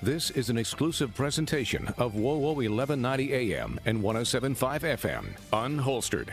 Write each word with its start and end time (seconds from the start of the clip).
This 0.00 0.30
is 0.30 0.48
an 0.48 0.56
exclusive 0.56 1.12
presentation 1.12 1.88
of 1.98 2.12
WOWO 2.14 2.54
1190 2.54 3.34
AM 3.34 3.80
and 3.84 4.00
1075 4.00 4.82
FM, 4.82 5.24
unholstered. 5.52 6.28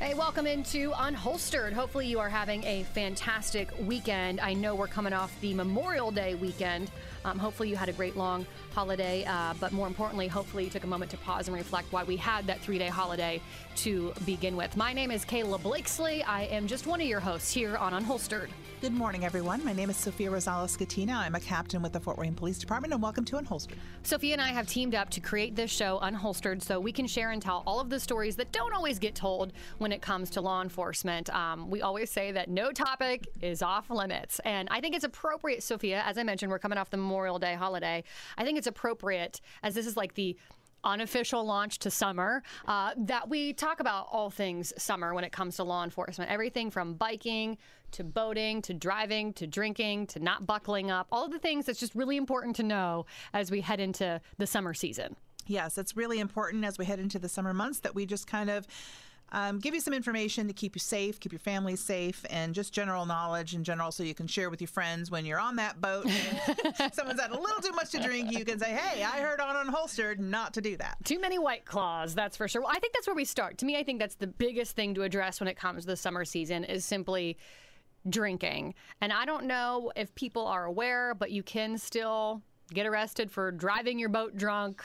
Hey, 0.00 0.14
welcome 0.14 0.44
into 0.44 0.90
Unholstered. 0.90 1.72
Hopefully, 1.72 2.08
you 2.08 2.18
are 2.18 2.28
having 2.28 2.64
a 2.64 2.82
fantastic 2.94 3.68
weekend. 3.82 4.40
I 4.40 4.54
know 4.54 4.74
we're 4.74 4.88
coming 4.88 5.12
off 5.12 5.32
the 5.40 5.54
Memorial 5.54 6.10
Day 6.10 6.34
weekend. 6.34 6.90
Um, 7.24 7.38
hopefully, 7.38 7.68
you 7.68 7.76
had 7.76 7.88
a 7.88 7.92
great 7.92 8.16
long 8.16 8.46
holiday, 8.74 9.24
uh, 9.24 9.54
but 9.60 9.72
more 9.72 9.86
importantly, 9.86 10.28
hopefully, 10.28 10.64
you 10.64 10.70
took 10.70 10.84
a 10.84 10.86
moment 10.86 11.10
to 11.10 11.16
pause 11.18 11.48
and 11.48 11.56
reflect 11.56 11.92
why 11.92 12.04
we 12.04 12.16
had 12.16 12.46
that 12.46 12.60
three 12.60 12.78
day 12.78 12.88
holiday 12.88 13.40
to 13.76 14.12
begin 14.24 14.56
with. 14.56 14.76
My 14.76 14.92
name 14.92 15.10
is 15.10 15.24
Kayla 15.24 15.62
Blakesley. 15.62 16.22
I 16.22 16.44
am 16.44 16.66
just 16.66 16.86
one 16.86 17.00
of 17.00 17.06
your 17.06 17.20
hosts 17.20 17.52
here 17.52 17.76
on 17.76 17.92
Unholstered. 17.92 18.48
Good 18.80 18.94
morning, 18.94 19.26
everyone. 19.26 19.62
My 19.62 19.74
name 19.74 19.90
is 19.90 19.96
Sophia 19.98 20.30
Rosales 20.30 20.74
Scatena. 20.74 21.14
I'm 21.14 21.34
a 21.34 21.40
captain 21.40 21.82
with 21.82 21.92
the 21.92 22.00
Fort 22.00 22.16
Wayne 22.16 22.34
Police 22.34 22.58
Department, 22.58 22.94
and 22.94 23.02
welcome 23.02 23.26
to 23.26 23.36
Unholstered. 23.36 23.76
Sophia 24.04 24.32
and 24.32 24.40
I 24.40 24.48
have 24.48 24.66
teamed 24.66 24.94
up 24.94 25.10
to 25.10 25.20
create 25.20 25.54
this 25.54 25.70
show, 25.70 25.98
Unholstered, 26.02 26.62
so 26.62 26.80
we 26.80 26.90
can 26.90 27.06
share 27.06 27.30
and 27.30 27.42
tell 27.42 27.62
all 27.66 27.78
of 27.78 27.90
the 27.90 28.00
stories 28.00 28.36
that 28.36 28.52
don't 28.52 28.72
always 28.72 28.98
get 28.98 29.14
told 29.14 29.52
when 29.76 29.92
it 29.92 30.00
comes 30.00 30.30
to 30.30 30.40
law 30.40 30.62
enforcement. 30.62 31.28
Um, 31.28 31.68
we 31.68 31.82
always 31.82 32.10
say 32.10 32.32
that 32.32 32.48
no 32.48 32.72
topic 32.72 33.28
is 33.42 33.60
off 33.60 33.90
limits. 33.90 34.40
And 34.46 34.66
I 34.70 34.80
think 34.80 34.94
it's 34.94 35.04
appropriate, 35.04 35.62
Sophia, 35.62 36.02
as 36.06 36.16
I 36.16 36.22
mentioned, 36.22 36.50
we're 36.50 36.58
coming 36.58 36.78
off 36.78 36.88
the 36.88 36.96
Memorial 37.10 37.40
Day 37.40 37.54
holiday. 37.54 38.04
I 38.38 38.44
think 38.44 38.56
it's 38.56 38.68
appropriate, 38.68 39.40
as 39.64 39.74
this 39.74 39.86
is 39.86 39.96
like 39.96 40.14
the 40.14 40.36
unofficial 40.84 41.44
launch 41.44 41.78
to 41.80 41.90
summer 41.90 42.42
uh, 42.66 42.92
that 42.96 43.28
we 43.28 43.52
talk 43.52 43.80
about 43.80 44.06
all 44.10 44.30
things 44.30 44.72
summer 44.78 45.12
when 45.12 45.24
it 45.24 45.32
comes 45.32 45.56
to 45.56 45.64
law 45.64 45.84
enforcement. 45.84 46.30
Everything 46.30 46.70
from 46.70 46.94
biking 46.94 47.58
to 47.90 48.04
boating 48.04 48.62
to 48.62 48.72
driving 48.72 49.32
to 49.34 49.46
drinking 49.46 50.06
to 50.06 50.20
not 50.20 50.46
buckling 50.46 50.90
up. 50.90 51.08
All 51.10 51.24
of 51.24 51.32
the 51.32 51.38
things 51.38 51.66
that's 51.66 51.80
just 51.80 51.94
really 51.94 52.16
important 52.16 52.56
to 52.56 52.62
know 52.62 53.04
as 53.34 53.50
we 53.50 53.60
head 53.60 53.80
into 53.80 54.20
the 54.38 54.46
summer 54.46 54.72
season. 54.72 55.16
Yes, 55.46 55.76
it's 55.76 55.96
really 55.96 56.20
important 56.20 56.64
as 56.64 56.78
we 56.78 56.84
head 56.84 57.00
into 57.00 57.18
the 57.18 57.28
summer 57.28 57.52
months 57.52 57.80
that 57.80 57.94
we 57.94 58.06
just 58.06 58.28
kind 58.28 58.48
of 58.48 58.68
um, 59.32 59.58
give 59.58 59.74
you 59.74 59.80
some 59.80 59.94
information 59.94 60.46
to 60.48 60.52
keep 60.52 60.74
you 60.74 60.80
safe, 60.80 61.20
keep 61.20 61.32
your 61.32 61.38
family 61.38 61.76
safe, 61.76 62.24
and 62.30 62.54
just 62.54 62.72
general 62.72 63.06
knowledge 63.06 63.54
in 63.54 63.64
general 63.64 63.92
so 63.92 64.02
you 64.02 64.14
can 64.14 64.26
share 64.26 64.50
with 64.50 64.60
your 64.60 64.68
friends 64.68 65.10
when 65.10 65.24
you're 65.24 65.38
on 65.38 65.56
that 65.56 65.80
boat. 65.80 66.06
and 66.06 66.92
someone's 66.94 67.20
had 67.20 67.30
a 67.30 67.38
little 67.38 67.62
too 67.62 67.72
much 67.72 67.90
to 67.90 68.00
drink, 68.00 68.32
you 68.32 68.44
can 68.44 68.58
say, 68.58 68.70
hey, 68.70 69.02
I 69.02 69.20
heard 69.20 69.40
on 69.40 69.66
Unholstered 69.66 70.18
not 70.18 70.54
to 70.54 70.60
do 70.60 70.76
that. 70.78 70.98
Too 71.04 71.20
many 71.20 71.38
white 71.38 71.64
claws, 71.64 72.14
that's 72.14 72.36
for 72.36 72.48
sure. 72.48 72.62
Well, 72.62 72.72
I 72.74 72.78
think 72.78 72.94
that's 72.94 73.06
where 73.06 73.16
we 73.16 73.24
start. 73.24 73.58
To 73.58 73.66
me, 73.66 73.76
I 73.76 73.82
think 73.82 73.98
that's 73.98 74.16
the 74.16 74.26
biggest 74.26 74.74
thing 74.74 74.94
to 74.94 75.02
address 75.02 75.40
when 75.40 75.48
it 75.48 75.56
comes 75.56 75.84
to 75.84 75.86
the 75.86 75.96
summer 75.96 76.24
season 76.24 76.64
is 76.64 76.84
simply 76.84 77.36
drinking. 78.08 78.74
And 79.00 79.12
I 79.12 79.24
don't 79.24 79.44
know 79.44 79.92
if 79.94 80.14
people 80.14 80.46
are 80.46 80.64
aware, 80.64 81.14
but 81.14 81.30
you 81.30 81.42
can 81.42 81.78
still 81.78 82.42
get 82.72 82.86
arrested 82.86 83.30
for 83.30 83.50
driving 83.52 83.98
your 83.98 84.08
boat 84.08 84.36
drunk 84.36 84.82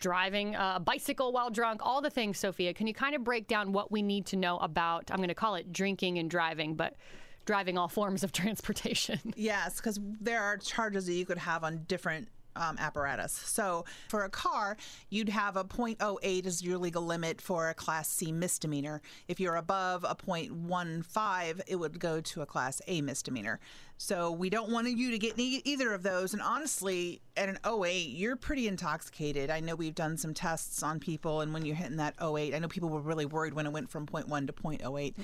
driving 0.00 0.56
uh, 0.56 0.74
a 0.76 0.80
bicycle 0.80 1.32
while 1.32 1.50
drunk, 1.50 1.80
all 1.84 2.00
the 2.00 2.10
things, 2.10 2.38
Sophia. 2.38 2.74
Can 2.74 2.86
you 2.86 2.94
kind 2.94 3.14
of 3.14 3.24
break 3.24 3.46
down 3.46 3.72
what 3.72 3.90
we 3.90 4.02
need 4.02 4.26
to 4.26 4.36
know 4.36 4.58
about, 4.58 5.10
I'm 5.10 5.18
going 5.18 5.28
to 5.28 5.34
call 5.34 5.54
it 5.54 5.72
drinking 5.72 6.18
and 6.18 6.30
driving, 6.30 6.74
but 6.74 6.96
driving 7.44 7.78
all 7.78 7.88
forms 7.88 8.22
of 8.22 8.32
transportation? 8.32 9.20
Yes, 9.36 9.76
because 9.76 9.98
there 10.20 10.42
are 10.42 10.56
charges 10.56 11.06
that 11.06 11.14
you 11.14 11.26
could 11.26 11.38
have 11.38 11.64
on 11.64 11.84
different 11.88 12.28
um, 12.58 12.76
apparatus. 12.78 13.32
So 13.32 13.84
for 14.08 14.24
a 14.24 14.30
car, 14.30 14.76
you'd 15.10 15.28
have 15.28 15.56
a 15.56 15.64
0.08 15.64 16.46
as 16.46 16.62
your 16.62 16.78
legal 16.78 17.02
limit 17.02 17.40
for 17.40 17.68
a 17.68 17.74
Class 17.74 18.08
C 18.08 18.32
misdemeanor. 18.32 19.00
If 19.28 19.40
you're 19.40 19.56
above 19.56 20.04
a 20.04 20.14
0.15, 20.14 21.60
it 21.66 21.76
would 21.76 21.98
go 21.98 22.20
to 22.20 22.42
a 22.42 22.46
Class 22.46 22.82
A 22.86 23.00
misdemeanor. 23.00 23.60
So 24.00 24.30
we 24.30 24.48
don't 24.48 24.70
want 24.70 24.88
you 24.88 25.10
to 25.10 25.18
get 25.18 25.34
either 25.38 25.92
of 25.92 26.04
those. 26.04 26.32
And 26.32 26.40
honestly, 26.40 27.20
at 27.36 27.48
an 27.48 27.58
08, 27.66 28.10
you're 28.10 28.36
pretty 28.36 28.68
intoxicated. 28.68 29.50
I 29.50 29.58
know 29.58 29.74
we've 29.74 29.94
done 29.94 30.16
some 30.16 30.34
tests 30.34 30.84
on 30.84 31.00
people, 31.00 31.40
and 31.40 31.52
when 31.52 31.66
you're 31.66 31.74
hitting 31.74 31.96
that 31.96 32.14
08, 32.22 32.54
I 32.54 32.58
know 32.60 32.68
people 32.68 32.88
were 32.88 33.00
really 33.00 33.26
worried 33.26 33.54
when 33.54 33.66
it 33.66 33.72
went 33.72 33.90
from 33.90 34.06
0.1 34.06 34.46
to 34.46 34.52
0.08. 34.52 35.14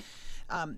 Um, 0.49 0.77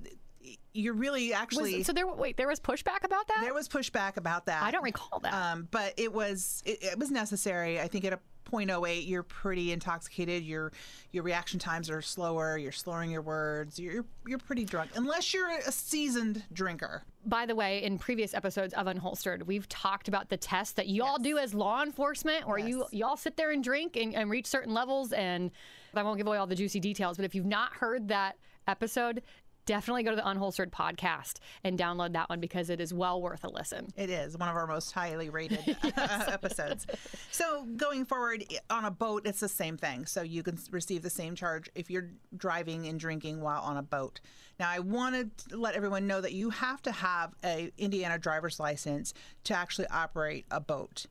you're 0.74 0.94
really 0.94 1.34
actually 1.34 1.78
Was, 1.78 1.88
so 1.88 1.94
there. 1.94 2.08
Wait, 2.08 2.38
there 2.38 2.48
was 2.48 2.60
pushback 2.60 3.04
about 3.04 3.28
that. 3.28 3.40
there 3.42 3.54
was 3.54 3.68
pushback 3.68 4.18
about 4.18 4.46
that. 4.46 4.64
I 4.64 4.72
don't 4.72 4.84
recall 4.84 5.20
that. 5.20 5.34
Um, 5.34 5.68
but 5.72 5.94
it 5.98 6.12
was 6.14 6.62
it, 6.66 6.84
it 6.84 7.00
was 7.00 7.12
necessary. 7.12 7.80
I 7.80 7.88
think 7.88 8.06
at 8.06 8.14
a 8.14 8.20
0.08, 8.50 9.08
you're 9.08 9.24
pretty 9.24 9.72
intoxicated. 9.72 10.44
Your 10.44 10.72
your 11.12 11.24
reaction 11.24 11.60
times 11.60 11.90
are 11.90 12.02
slower. 12.02 12.58
You're 12.58 12.72
slurring 12.72 13.12
your 13.12 13.22
words. 13.22 13.80
You're 13.80 14.06
you're 14.26 14.38
pretty 14.38 14.66
drunk, 14.66 14.92
unless 14.96 15.34
you're 15.34 15.50
a 15.50 15.72
seasoned 15.72 16.44
drinker. 16.54 17.04
By 17.26 17.46
the 17.46 17.56
way, 17.56 17.84
in 17.84 17.98
previous 17.98 18.34
episodes 18.34 18.74
of 18.74 18.86
Unholstered, 18.86 19.46
we've 19.46 19.68
talked 19.68 20.08
about 20.08 20.30
the 20.30 20.38
tests 20.38 20.74
that 20.76 20.88
y'all 20.88 21.18
do 21.18 21.38
as 21.38 21.54
law 21.54 21.84
enforcement, 21.84 22.48
where 22.48 22.58
you 22.58 22.86
y'all 22.92 23.18
sit 23.18 23.36
there 23.38 23.52
and 23.52 23.64
drink 23.64 23.98
and, 23.98 24.16
and 24.16 24.30
reach 24.30 24.46
certain 24.46 24.74
levels. 24.74 25.12
And 25.12 25.52
I 25.94 26.04
won't 26.04 26.18
give 26.18 26.28
away 26.28 26.38
all 26.38 26.48
the 26.48 26.56
juicy 26.56 26.80
details, 26.80 27.18
but 27.18 27.26
if 27.26 27.36
you've 27.36 27.46
not 27.46 27.74
heard 27.74 28.08
that 28.10 28.38
episode, 28.68 29.24
definitely 29.68 30.02
go 30.02 30.10
to 30.10 30.16
the 30.16 30.24
Unholstered 30.24 30.72
podcast 30.72 31.36
and 31.64 31.78
download 31.78 32.14
that 32.14 32.30
one 32.30 32.40
because 32.40 32.72
it 32.72 32.82
is 32.82 32.94
well 32.94 33.22
worth 33.22 33.44
a 33.44 33.50
listen. 33.50 33.90
It 33.96 34.10
is 34.10 34.36
one 34.36 34.50
of 34.50 34.56
our 34.56 34.66
most 34.66 34.92
highly 34.94 35.30
rated 35.30 35.78
episodes. 35.98 36.88
So 37.30 37.66
going 37.76 38.06
forward 38.06 38.46
on 38.72 38.86
a 38.86 38.92
boat, 38.92 39.28
it's 39.28 39.42
the 39.42 39.50
same 39.50 39.78
thing. 39.78 40.08
So 40.08 40.24
you 40.24 40.42
can 40.42 40.58
receive 40.72 41.04
the 41.04 41.12
same 41.12 41.36
charge 41.36 41.70
if 41.76 41.92
you're 41.92 42.10
driving 42.36 42.88
and 42.88 43.00
drinking 43.00 43.42
while 43.42 43.62
on 43.62 43.78
a 43.78 43.84
boat. 43.84 44.20
Now, 44.60 44.70
I 44.70 44.80
wanted 44.80 45.38
to 45.50 45.58
let 45.58 45.76
everyone 45.76 46.08
know 46.08 46.22
that 46.22 46.34
you 46.34 46.50
have 46.50 46.82
to 46.84 46.92
have 46.92 47.36
a 47.44 47.72
Indiana 47.78 48.18
driver's 48.18 48.60
license 48.60 49.14
to 49.44 49.54
actually 49.54 49.88
operate 49.90 50.46
a 50.50 50.60
boat. 50.60 51.06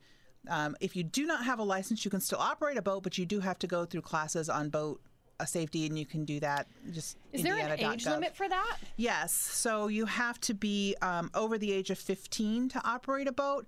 Um, 0.49 0.77
if 0.81 0.97
you 0.97 1.03
do 1.03 1.27
not 1.27 1.45
have 1.45 1.59
a 1.59 1.65
license, 1.65 2.05
you 2.05 2.11
can 2.11 2.21
still 2.21 2.39
operate 2.39 2.77
a 2.77 2.83
boat, 2.83 3.03
but 3.03 3.19
you 3.19 3.27
do 3.27 3.41
have 3.41 3.59
to 3.61 3.67
go 3.67 3.85
through 3.85 4.03
classes 4.03 4.49
on 4.49 4.71
boat 4.71 5.01
uh, 5.39 5.45
safety, 5.45 5.87
and 5.87 5.99
you 5.99 6.07
can 6.07 6.25
do 6.25 6.41
that. 6.41 6.67
Just 6.91 7.17
Is 7.33 7.43
there 7.43 7.55
an 7.57 7.73
age 7.73 7.81
indiana.gov. 7.81 8.11
limit 8.11 8.37
for 8.37 8.49
that? 8.49 8.77
Yes. 8.97 9.33
So 9.33 9.89
you 9.89 10.07
have 10.07 10.41
to 10.43 10.55
be 10.55 10.95
um, 11.03 11.31
over 11.35 11.59
the 11.59 11.73
age 11.73 11.91
of 11.91 11.99
15 11.99 12.69
to 12.71 12.81
operate 12.87 13.29
a 13.29 13.33
boat. 13.33 13.67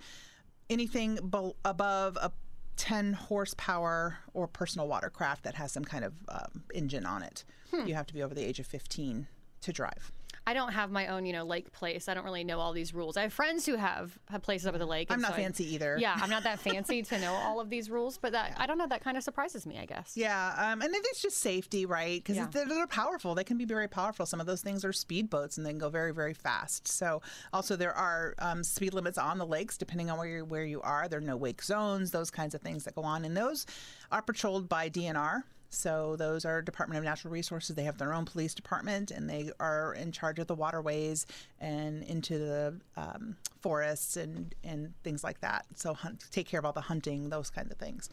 Anything 0.71 1.17
be- 1.31 1.53
above 1.65 2.17
a 2.21 2.31
10 2.77 3.13
horsepower 3.15 4.19
or 4.35 4.47
personal 4.47 4.87
watercraft 4.89 5.43
that 5.45 5.55
has 5.55 5.73
some 5.73 5.85
kind 5.85 6.05
of 6.05 6.13
um, 6.29 6.63
engine 6.75 7.07
on 7.07 7.23
it, 7.23 7.45
Hmm. 7.71 7.87
you 7.87 7.95
have 7.95 8.07
to 8.07 8.15
be 8.15 8.23
over 8.23 8.35
the 8.35 8.45
age 8.45 8.61
of 8.61 8.67
15 8.67 9.27
to 9.63 9.73
drive. 9.73 10.11
I 10.49 10.55
don't 10.55 10.73
have 10.73 10.91
my 10.91 11.09
own, 11.09 11.27
you 11.27 11.35
know, 11.35 11.45
lake 11.45 11.73
place. 11.73 12.09
I 12.09 12.15
don't 12.15 12.25
really 12.25 12.43
know 12.43 12.59
all 12.59 12.73
these 12.73 12.95
rules. 12.95 13.19
I 13.19 13.23
have 13.23 13.35
friends 13.35 13.67
who 13.67 13.77
have 13.77 14.19
have 14.31 14.41
places 14.41 14.67
up 14.67 14.75
at 14.75 14.79
the 14.79 14.87
lake. 14.87 15.09
I'm 15.11 15.21
not 15.21 15.33
so 15.33 15.35
I- 15.35 15.43
fancy 15.43 15.75
either. 15.75 15.99
Yeah, 16.01 16.17
I'm 16.19 16.31
not 16.31 16.45
that 16.45 16.59
fancy 16.69 17.03
to 17.03 17.19
know 17.21 17.35
all 17.35 17.61
of 17.61 17.69
these 17.69 17.91
rules, 17.91 18.17
but 18.17 18.33
that 18.33 18.55
I 18.57 18.67
don't 18.67 18.79
know. 18.79 18.87
That 18.87 19.05
kind 19.05 19.19
of 19.19 19.23
surprises 19.23 19.67
me, 19.67 19.79
I 19.79 19.85
guess. 19.85 20.13
Yeah, 20.17 20.55
um, 20.57 20.81
and 20.81 20.95
then 20.95 21.03
it's 21.05 21.21
just 21.21 21.37
safety, 21.39 21.85
right? 21.85 22.19
Because 22.23 22.37
Yeah. 22.37 22.47
they're, 22.51 22.67
they're 22.67 22.87
powerful. 22.87 23.35
They 23.35 23.45
can 23.45 23.59
be 23.59 23.67
very 23.67 23.89
powerful. 23.89 24.25
Some 24.25 24.41
of 24.41 24.47
those 24.47 24.63
things 24.63 24.87
are 24.87 24.93
speedboats, 24.93 25.59
and 25.59 25.67
they 25.67 25.71
can 25.71 25.79
go 25.79 25.91
very, 25.91 26.15
very 26.15 26.33
fast. 26.35 26.89
So, 26.89 27.21
also 27.53 27.77
there 27.77 27.93
are 27.95 28.35
um, 28.39 28.65
speed 28.65 28.95
limits 28.95 29.19
on 29.19 29.37
the 29.37 29.47
lakes, 29.47 29.77
depending 29.77 30.11
on 30.11 30.17
where 30.17 30.29
you 30.29 30.45
where 30.47 30.65
you 30.65 30.81
are. 30.81 31.09
There 31.09 31.19
are 31.19 31.23
no 31.23 31.37
wake 31.37 31.63
zones, 31.63 32.11
those 32.11 32.31
kinds 32.31 32.55
of 32.55 32.63
things 32.63 32.85
that 32.85 32.95
go 32.95 33.03
on, 33.03 33.27
and 33.27 33.37
those 33.37 33.67
are 34.11 34.23
patrolled 34.23 34.67
by 34.69 34.89
DNR. 34.89 35.43
So 35.71 36.17
those 36.17 36.45
are 36.45 36.63
Department 36.63 36.99
of 36.99 37.05
Natural 37.05 37.33
Resources. 37.33 37.77
They 37.77 37.85
have 37.85 37.99
their 37.99 38.15
own 38.15 38.25
police 38.25 38.55
department, 38.55 39.11
and 39.11 39.29
they 39.29 39.51
are 39.61 39.95
in 39.95 40.13
charge 40.13 40.39
of 40.39 40.47
the 40.47 40.55
waterways 40.55 41.27
and 41.61 42.03
into 42.05 42.39
the 42.39 42.81
um, 42.97 43.37
forests 43.61 44.17
and 44.17 44.55
and 44.65 44.95
things 45.05 45.23
like 45.23 45.41
that. 45.41 45.67
So 45.77 45.93
hunt, 45.95 46.25
take 46.31 46.49
care 46.49 46.59
of 46.61 46.65
all 46.67 46.73
the 46.73 46.81
hunting, 46.81 47.29
those 47.29 47.51
kinds 47.51 47.71
of 47.71 47.77
things. 47.79 48.09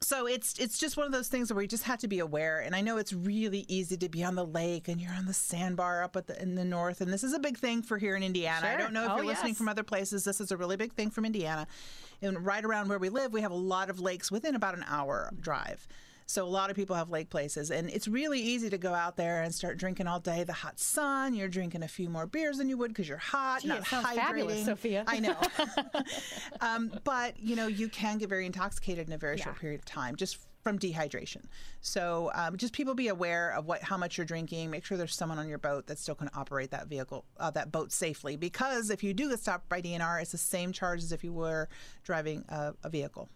So 0.00 0.26
it's 0.26 0.58
it's 0.58 0.78
just 0.78 0.96
one 0.96 1.06
of 1.06 1.12
those 1.12 1.28
things 1.28 1.52
where 1.52 1.62
you 1.62 1.68
just 1.68 1.84
have 1.84 1.98
to 2.00 2.08
be 2.08 2.18
aware. 2.18 2.60
And 2.60 2.74
I 2.74 2.80
know 2.80 2.96
it's 2.96 3.12
really 3.12 3.64
easy 3.68 3.96
to 3.98 4.08
be 4.08 4.24
on 4.24 4.34
the 4.34 4.44
lake 4.44 4.88
and 4.88 5.00
you're 5.00 5.12
on 5.12 5.26
the 5.26 5.32
sandbar 5.34 6.02
up 6.02 6.16
at 6.16 6.26
the, 6.26 6.40
in 6.42 6.54
the 6.56 6.64
north, 6.64 7.00
and 7.00 7.12
this 7.12 7.22
is 7.22 7.32
a 7.32 7.38
big 7.38 7.58
thing 7.58 7.82
for 7.82 7.96
here 7.98 8.16
in 8.16 8.22
Indiana. 8.22 8.66
I 8.66 8.76
don't 8.76 8.92
know 8.92 9.04
if 9.04 9.10
Oh, 9.12 9.16
you're 9.16 9.26
listening 9.26 9.50
yes. 9.50 9.58
from 9.58 9.68
other 9.68 9.82
places. 9.84 10.24
This 10.24 10.40
is 10.40 10.50
a 10.50 10.56
really 10.56 10.76
big 10.76 10.92
thing 10.94 11.10
from 11.10 11.24
Indiana. 11.26 11.66
And 12.22 12.44
right 12.44 12.64
around 12.64 12.88
where 12.88 12.98
we 12.98 13.08
live, 13.10 13.32
we 13.32 13.42
have 13.42 13.50
a 13.52 13.56
lot 13.56 13.88
of 13.90 14.00
lakes 14.00 14.30
within 14.32 14.54
about 14.54 14.74
an 14.74 14.84
hour 14.88 15.30
drive. 15.38 15.86
So 16.26 16.44
a 16.44 16.48
lot 16.48 16.70
of 16.70 16.76
people 16.76 16.96
have 16.96 17.10
lake 17.10 17.30
places, 17.30 17.70
and 17.70 17.90
it's 17.90 18.08
really 18.08 18.40
easy 18.40 18.70
to 18.70 18.78
go 18.78 18.94
out 18.94 19.16
there 19.16 19.42
and 19.42 19.54
start 19.54 19.76
drinking 19.78 20.06
all 20.06 20.20
day. 20.20 20.44
The 20.44 20.52
hot 20.52 20.78
sun, 20.80 21.34
you're 21.34 21.48
drinking 21.48 21.82
a 21.82 21.88
few 21.88 22.08
more 22.08 22.26
beers 22.26 22.58
than 22.58 22.68
you 22.68 22.78
would 22.78 22.88
because 22.88 23.08
you're 23.08 23.18
hot, 23.18 23.62
Gee, 23.62 23.68
not 23.68 23.80
it 23.80 23.86
sounds 23.86 24.06
hydrating. 24.06 24.16
fabulous, 24.16 24.64
Sophia. 24.64 25.04
I 25.06 25.20
know. 25.20 25.36
um, 26.60 26.92
but 27.04 27.38
you 27.38 27.56
know, 27.56 27.66
you 27.66 27.88
can 27.88 28.18
get 28.18 28.28
very 28.28 28.46
intoxicated 28.46 29.06
in 29.06 29.12
a 29.12 29.18
very 29.18 29.36
short 29.36 29.58
period 29.58 29.80
of 29.80 29.84
time 29.84 30.16
just 30.16 30.38
from 30.64 30.78
dehydration. 30.78 31.42
So 31.82 32.30
um, 32.34 32.56
just 32.56 32.72
people 32.72 32.94
be 32.94 33.08
aware 33.08 33.50
of 33.50 33.66
what 33.66 33.82
how 33.82 33.98
much 33.98 34.16
you're 34.16 34.24
drinking. 34.24 34.70
Make 34.70 34.84
sure 34.84 34.96
there's 34.96 35.14
someone 35.14 35.38
on 35.38 35.46
your 35.46 35.58
boat 35.58 35.86
that 35.86 35.98
still 35.98 36.14
can 36.14 36.30
operate 36.34 36.70
that 36.70 36.88
vehicle, 36.88 37.26
uh, 37.38 37.50
that 37.50 37.70
boat 37.70 37.92
safely. 37.92 38.36
Because 38.36 38.90
if 38.90 39.04
you 39.04 39.12
do 39.12 39.28
get 39.28 39.40
stopped 39.40 39.68
by 39.68 39.82
DNR, 39.82 40.22
it's 40.22 40.32
the 40.32 40.38
same 40.38 40.72
charge 40.72 41.02
as 41.02 41.12
if 41.12 41.22
you 41.22 41.32
were 41.32 41.68
driving 42.02 42.44
a, 42.48 42.72
a 42.82 42.88
vehicle. 42.88 43.28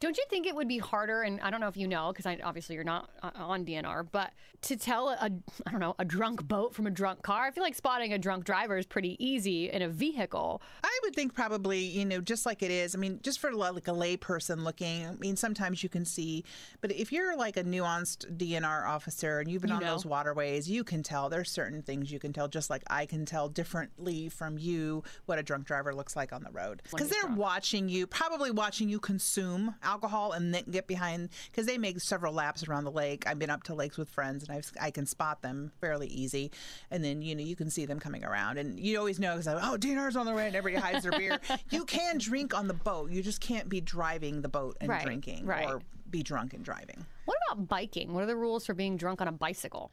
Don't 0.00 0.16
you 0.18 0.24
think 0.28 0.46
it 0.46 0.54
would 0.54 0.68
be 0.68 0.78
harder? 0.78 1.22
And 1.22 1.40
I 1.40 1.50
don't 1.50 1.60
know 1.60 1.68
if 1.68 1.76
you 1.76 1.88
know, 1.88 2.12
because 2.14 2.26
obviously 2.42 2.74
you're 2.74 2.84
not 2.84 3.08
uh, 3.22 3.30
on 3.36 3.64
DNR, 3.64 4.06
but 4.10 4.32
to 4.62 4.76
tell 4.76 5.10
a 5.10 5.30
I 5.66 5.70
don't 5.70 5.80
know 5.80 5.94
a 5.98 6.04
drunk 6.04 6.46
boat 6.46 6.74
from 6.74 6.86
a 6.86 6.90
drunk 6.90 7.22
car. 7.22 7.44
I 7.44 7.50
feel 7.50 7.62
like 7.62 7.74
spotting 7.74 8.12
a 8.12 8.18
drunk 8.18 8.44
driver 8.44 8.76
is 8.76 8.86
pretty 8.86 9.16
easy 9.24 9.70
in 9.70 9.82
a 9.82 9.88
vehicle. 9.88 10.62
I 10.82 10.98
would 11.04 11.14
think 11.14 11.34
probably, 11.34 11.80
you 11.80 12.04
know, 12.04 12.20
just 12.20 12.44
like 12.46 12.62
it 12.62 12.70
is. 12.70 12.94
I 12.94 12.98
mean, 12.98 13.20
just 13.22 13.38
for 13.38 13.52
like 13.52 13.88
a 13.88 13.92
layperson 13.92 14.62
looking, 14.64 15.06
I 15.06 15.12
mean, 15.12 15.36
sometimes 15.36 15.82
you 15.82 15.88
can 15.88 16.04
see, 16.04 16.44
but 16.80 16.92
if 16.92 17.12
you're 17.12 17.36
like 17.36 17.56
a 17.56 17.64
nuanced 17.64 18.36
DNR 18.36 18.86
officer 18.88 19.38
and 19.40 19.50
you've 19.50 19.62
been 19.62 19.70
You 19.70 19.76
on 19.76 19.82
know. 19.82 19.92
those 19.92 20.06
waterways, 20.06 20.68
you 20.68 20.82
can 20.84 21.02
tell. 21.02 21.28
There's 21.28 21.50
certain 21.50 21.82
things 21.82 22.10
you 22.10 22.18
can 22.18 22.32
tell, 22.32 22.48
just 22.48 22.70
like 22.70 22.82
I 22.88 23.06
can 23.06 23.24
tell 23.24 23.48
differently 23.48 24.28
from 24.28 24.58
you 24.58 25.02
what 25.26 25.38
a 25.38 25.42
drunk 25.42 25.66
driver 25.66 25.94
looks 25.94 26.16
like 26.16 26.32
on 26.32 26.42
the 26.42 26.50
road. 26.50 26.82
Because 26.90 27.08
they're 27.08 27.20
drunk. 27.22 27.38
watching 27.38 27.88
you, 27.88 28.06
probably 28.06 28.50
watching 28.50 28.88
you 28.88 28.98
consume 28.98 29.74
alcohol 29.84 30.32
and 30.32 30.54
then 30.54 30.64
get 30.70 30.86
behind, 30.86 31.28
because 31.50 31.66
they 31.66 31.78
make 31.78 32.00
several 32.00 32.32
laps 32.32 32.66
around 32.66 32.84
the 32.84 32.90
lake. 32.90 33.26
I've 33.26 33.38
been 33.38 33.50
up 33.50 33.62
to 33.64 33.74
lakes 33.74 33.96
with 33.96 34.08
friends 34.08 34.42
and 34.46 34.56
I've, 34.56 34.70
I 34.80 34.90
can 34.90 35.06
spot 35.06 35.42
them 35.42 35.72
fairly 35.80 36.08
easy. 36.08 36.50
And 36.90 37.04
then, 37.04 37.22
you 37.22 37.34
know, 37.34 37.42
you 37.42 37.56
can 37.56 37.70
see 37.70 37.86
them 37.86 38.00
coming 38.00 38.24
around. 38.24 38.58
And 38.58 38.78
you 38.78 38.98
always 38.98 39.18
know, 39.20 39.36
because 39.36 39.48
oh, 39.48 39.76
DNR's 39.78 40.16
on 40.16 40.26
the 40.26 40.32
way 40.32 40.46
and 40.46 40.56
everybody 40.56 40.82
hides 40.84 41.02
their 41.04 41.12
beer. 41.12 41.38
You 41.70 41.84
can 41.84 42.18
drink 42.18 42.56
on 42.56 42.68
the 42.68 42.74
boat. 42.74 43.10
You 43.10 43.22
just 43.22 43.40
can't 43.40 43.68
be 43.68 43.80
driving 43.80 44.42
the 44.42 44.48
boat 44.48 44.76
and 44.80 44.88
Right, 44.90 45.04
drinking 45.04 45.46
right. 45.46 45.66
or 45.66 45.80
be 46.10 46.22
drunk 46.22 46.54
and 46.54 46.64
driving. 46.64 47.04
What 47.24 47.36
about 47.50 47.68
biking? 47.68 48.12
What 48.14 48.22
are 48.22 48.26
the 48.26 48.36
rules 48.36 48.64
for 48.66 48.74
being 48.74 48.96
drunk 48.96 49.20
on 49.20 49.26
a 49.28 49.32
bicycle? 49.32 49.90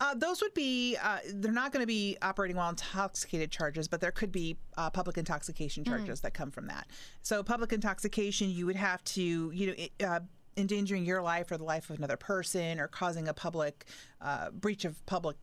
Uh, 0.00 0.14
those 0.14 0.40
would 0.40 0.54
be, 0.54 0.96
uh, 1.02 1.18
they're 1.34 1.50
not 1.50 1.72
going 1.72 1.82
to 1.82 1.86
be 1.86 2.16
operating 2.22 2.56
while 2.56 2.70
intoxicated 2.70 3.50
charges, 3.50 3.88
but 3.88 4.00
there 4.00 4.12
could 4.12 4.30
be 4.30 4.56
uh, 4.76 4.88
public 4.88 5.18
intoxication 5.18 5.82
charges 5.84 6.20
that 6.20 6.34
come 6.34 6.50
from 6.50 6.66
that. 6.68 6.86
So, 7.22 7.42
public 7.42 7.72
intoxication, 7.72 8.50
you 8.50 8.64
would 8.66 8.76
have 8.76 9.02
to, 9.04 9.50
you 9.52 9.66
know, 9.66 9.74
it, 9.76 9.92
uh, 10.04 10.20
endangering 10.56 11.04
your 11.04 11.22
life 11.22 11.50
or 11.50 11.56
the 11.56 11.64
life 11.64 11.88
of 11.90 11.98
another 11.98 12.16
person 12.16 12.80
or 12.80 12.88
causing 12.88 13.28
a 13.28 13.34
public 13.34 13.86
uh, 14.20 14.50
breach 14.50 14.84
of 14.84 15.04
public 15.06 15.36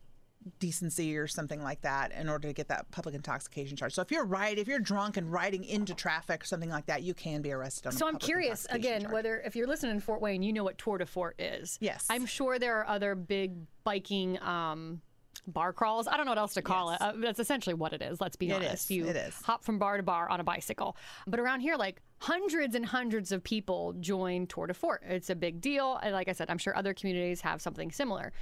decency 0.58 1.16
or 1.16 1.26
something 1.26 1.62
like 1.62 1.80
that 1.82 2.12
in 2.12 2.28
order 2.28 2.48
to 2.48 2.54
get 2.54 2.68
that 2.68 2.90
public 2.90 3.14
intoxication 3.14 3.76
charge. 3.76 3.94
So 3.94 4.02
if 4.02 4.10
you're 4.10 4.24
right, 4.24 4.56
if 4.58 4.68
you're 4.68 4.78
drunk 4.78 5.16
and 5.16 5.32
riding 5.32 5.64
into 5.64 5.94
traffic 5.94 6.42
or 6.42 6.46
something 6.46 6.70
like 6.70 6.86
that, 6.86 7.02
you 7.02 7.14
can 7.14 7.42
be 7.42 7.52
arrested 7.52 7.86
on 7.86 7.92
So 7.92 8.06
I'm 8.06 8.18
curious 8.18 8.66
again 8.70 9.02
charge. 9.02 9.12
whether 9.12 9.40
if 9.40 9.56
you're 9.56 9.66
listening 9.66 9.92
in 9.92 10.00
Fort 10.00 10.20
Wayne, 10.20 10.42
you 10.42 10.52
know 10.52 10.64
what 10.64 10.78
Tour 10.78 10.98
de 10.98 11.06
Fort 11.06 11.34
is. 11.40 11.78
Yes. 11.80 12.06
I'm 12.10 12.26
sure 12.26 12.58
there 12.58 12.76
are 12.78 12.86
other 12.86 13.14
big 13.14 13.54
biking 13.84 14.40
um, 14.42 15.00
bar 15.48 15.72
crawls. 15.72 16.08
I 16.08 16.16
don't 16.16 16.26
know 16.26 16.32
what 16.32 16.38
else 16.38 16.54
to 16.54 16.62
call 16.62 16.90
Yes. 16.90 17.00
it. 17.00 17.04
Uh, 17.04 17.12
that's 17.18 17.40
essentially 17.40 17.74
what 17.74 17.92
it 17.92 18.02
is. 18.02 18.20
Let's 18.20 18.36
be 18.36 18.50
It 18.50 18.54
honest. 18.54 18.84
is. 18.84 18.90
You 18.90 19.06
It 19.06 19.16
is. 19.16 19.34
hop 19.42 19.64
from 19.64 19.78
bar 19.78 19.96
to 19.96 20.02
bar 20.02 20.28
on 20.28 20.40
a 20.40 20.44
bicycle. 20.44 20.96
But 21.26 21.40
around 21.40 21.60
here, 21.60 21.76
like 21.76 22.00
hundreds 22.18 22.74
and 22.74 22.86
hundreds 22.86 23.30
of 23.32 23.42
people 23.44 23.92
join 24.00 24.46
Tour 24.46 24.66
de 24.68 24.74
Fort. 24.74 25.02
It's 25.06 25.30
a 25.30 25.34
big 25.36 25.60
deal. 25.60 25.96
And 26.02 26.12
like 26.12 26.28
I 26.28 26.32
said, 26.32 26.50
I'm 26.50 26.58
sure 26.58 26.76
other 26.76 26.94
communities 26.94 27.40
have 27.42 27.60
something 27.60 27.90
similar. 27.92 28.32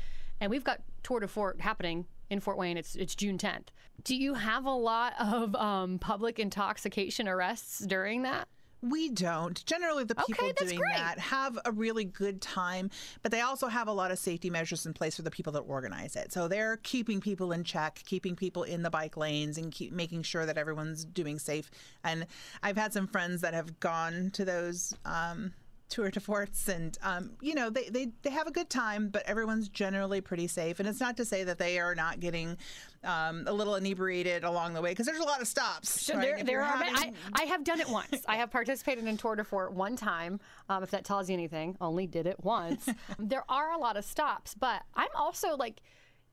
And 0.44 0.50
we've 0.50 0.62
got 0.62 0.82
Tour 1.02 1.20
de 1.20 1.26
Fort 1.26 1.62
happening 1.62 2.04
in 2.28 2.38
Fort 2.38 2.58
Wayne. 2.58 2.76
It's 2.76 2.96
it's 2.96 3.14
June 3.14 3.38
10th. 3.38 3.68
Do 4.02 4.14
you 4.14 4.34
have 4.34 4.66
a 4.66 4.70
lot 4.70 5.14
of 5.18 5.54
um, 5.54 5.98
public 5.98 6.38
intoxication 6.38 7.26
arrests 7.26 7.78
during 7.78 8.24
that? 8.24 8.46
We 8.82 9.08
don't. 9.08 9.64
Generally, 9.64 10.04
the 10.04 10.16
people 10.16 10.48
that's 10.48 10.62
doing 10.62 10.76
great. 10.76 10.96
that 10.96 11.18
have 11.18 11.58
a 11.64 11.72
really 11.72 12.04
good 12.04 12.42
time, 12.42 12.90
but 13.22 13.32
they 13.32 13.40
also 13.40 13.68
have 13.68 13.88
a 13.88 13.92
lot 13.92 14.10
of 14.10 14.18
safety 14.18 14.50
measures 14.50 14.84
in 14.84 14.92
place 14.92 15.16
for 15.16 15.22
the 15.22 15.30
people 15.30 15.54
that 15.54 15.60
organize 15.60 16.14
it. 16.14 16.30
So 16.30 16.46
they're 16.46 16.76
keeping 16.76 17.22
people 17.22 17.52
in 17.52 17.64
check, 17.64 18.02
keeping 18.04 18.36
people 18.36 18.64
in 18.64 18.82
the 18.82 18.90
bike 18.90 19.16
lanes, 19.16 19.56
and 19.56 19.72
keep 19.72 19.94
making 19.94 20.24
sure 20.24 20.44
that 20.44 20.58
everyone's 20.58 21.06
doing 21.06 21.38
safe. 21.38 21.70
And 22.04 22.26
I've 22.62 22.76
had 22.76 22.92
some 22.92 23.06
friends 23.06 23.40
that 23.40 23.54
have 23.54 23.80
gone 23.80 24.30
to 24.34 24.44
those. 24.44 24.94
Um, 25.06 25.54
Tour 25.94 26.10
de 26.10 26.18
forts, 26.18 26.66
and 26.66 26.98
um, 27.04 27.30
you 27.40 27.54
know 27.54 27.70
they, 27.70 27.88
they 27.88 28.08
they 28.22 28.30
have 28.30 28.48
a 28.48 28.50
good 28.50 28.68
time, 28.68 29.10
but 29.10 29.22
everyone's 29.26 29.68
generally 29.68 30.20
pretty 30.20 30.48
safe. 30.48 30.80
And 30.80 30.88
it's 30.88 30.98
not 30.98 31.16
to 31.18 31.24
say 31.24 31.44
that 31.44 31.56
they 31.56 31.78
are 31.78 31.94
not 31.94 32.18
getting 32.18 32.56
um, 33.04 33.44
a 33.46 33.52
little 33.52 33.76
inebriated 33.76 34.42
along 34.42 34.74
the 34.74 34.82
way, 34.82 34.90
because 34.90 35.06
there's 35.06 35.20
a 35.20 35.24
lot 35.24 35.40
of 35.40 35.46
stops. 35.46 36.02
So 36.02 36.16
right? 36.16 36.22
there, 36.22 36.42
there 36.42 36.62
are. 36.62 36.74
I, 36.74 37.12
I 37.34 37.44
have 37.44 37.62
done 37.62 37.78
it 37.78 37.88
once. 37.88 38.24
I 38.26 38.34
have 38.34 38.50
participated 38.50 39.06
in 39.06 39.16
Tour 39.16 39.36
de 39.36 39.44
Fort 39.44 39.72
one 39.72 39.94
time. 39.94 40.40
Um, 40.68 40.82
if 40.82 40.90
that 40.90 41.04
tells 41.04 41.28
you 41.28 41.34
anything, 41.34 41.76
only 41.80 42.08
did 42.08 42.26
it 42.26 42.42
once. 42.42 42.88
there 43.20 43.44
are 43.48 43.70
a 43.70 43.78
lot 43.78 43.96
of 43.96 44.04
stops, 44.04 44.52
but 44.56 44.82
I'm 44.96 45.14
also 45.14 45.56
like, 45.56 45.80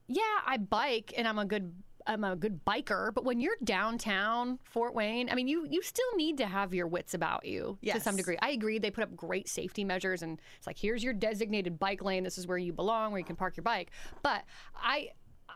yeah, 0.07 0.23
I 0.43 0.57
bike 0.57 1.13
and 1.15 1.27
I'm 1.27 1.37
a 1.37 1.45
good. 1.45 1.71
I'm 2.07 2.24
a 2.24 2.36
good 2.36 2.63
biker, 2.65 3.13
but 3.13 3.24
when 3.24 3.39
you're 3.39 3.56
downtown 3.63 4.59
Fort 4.63 4.94
Wayne, 4.94 5.30
I 5.30 5.36
mean, 5.36 5.48
you 5.48 5.68
you 5.69 5.81
still 5.81 6.15
need 6.15 6.38
to 6.38 6.45
have 6.45 6.74
your 6.74 6.88
wits 6.88 7.13
about 7.13 7.45
you 7.45 7.77
to 7.95 8.00
some 8.00 8.15
degree. 8.15 8.38
I 8.42 8.51
agree. 8.51 8.80
They 8.80 8.92
put 8.92 9.03
up 9.03 9.15
great 9.15 9.48
safety 9.48 9.83
measures, 9.83 10.21
and 10.21 10.39
it's 10.57 10.68
like 10.68 10.77
here's 10.77 11.03
your 11.03 11.13
designated 11.13 11.80
bike 11.80 12.03
lane. 12.03 12.24
This 12.24 12.38
is 12.38 12.48
where 12.48 12.57
you 12.57 12.74
belong, 12.74 13.12
where 13.12 13.19
you 13.19 13.25
can 13.25 13.36
park 13.36 13.57
your 13.57 13.63
bike. 13.63 13.92
But 14.21 14.44
I 14.75 15.09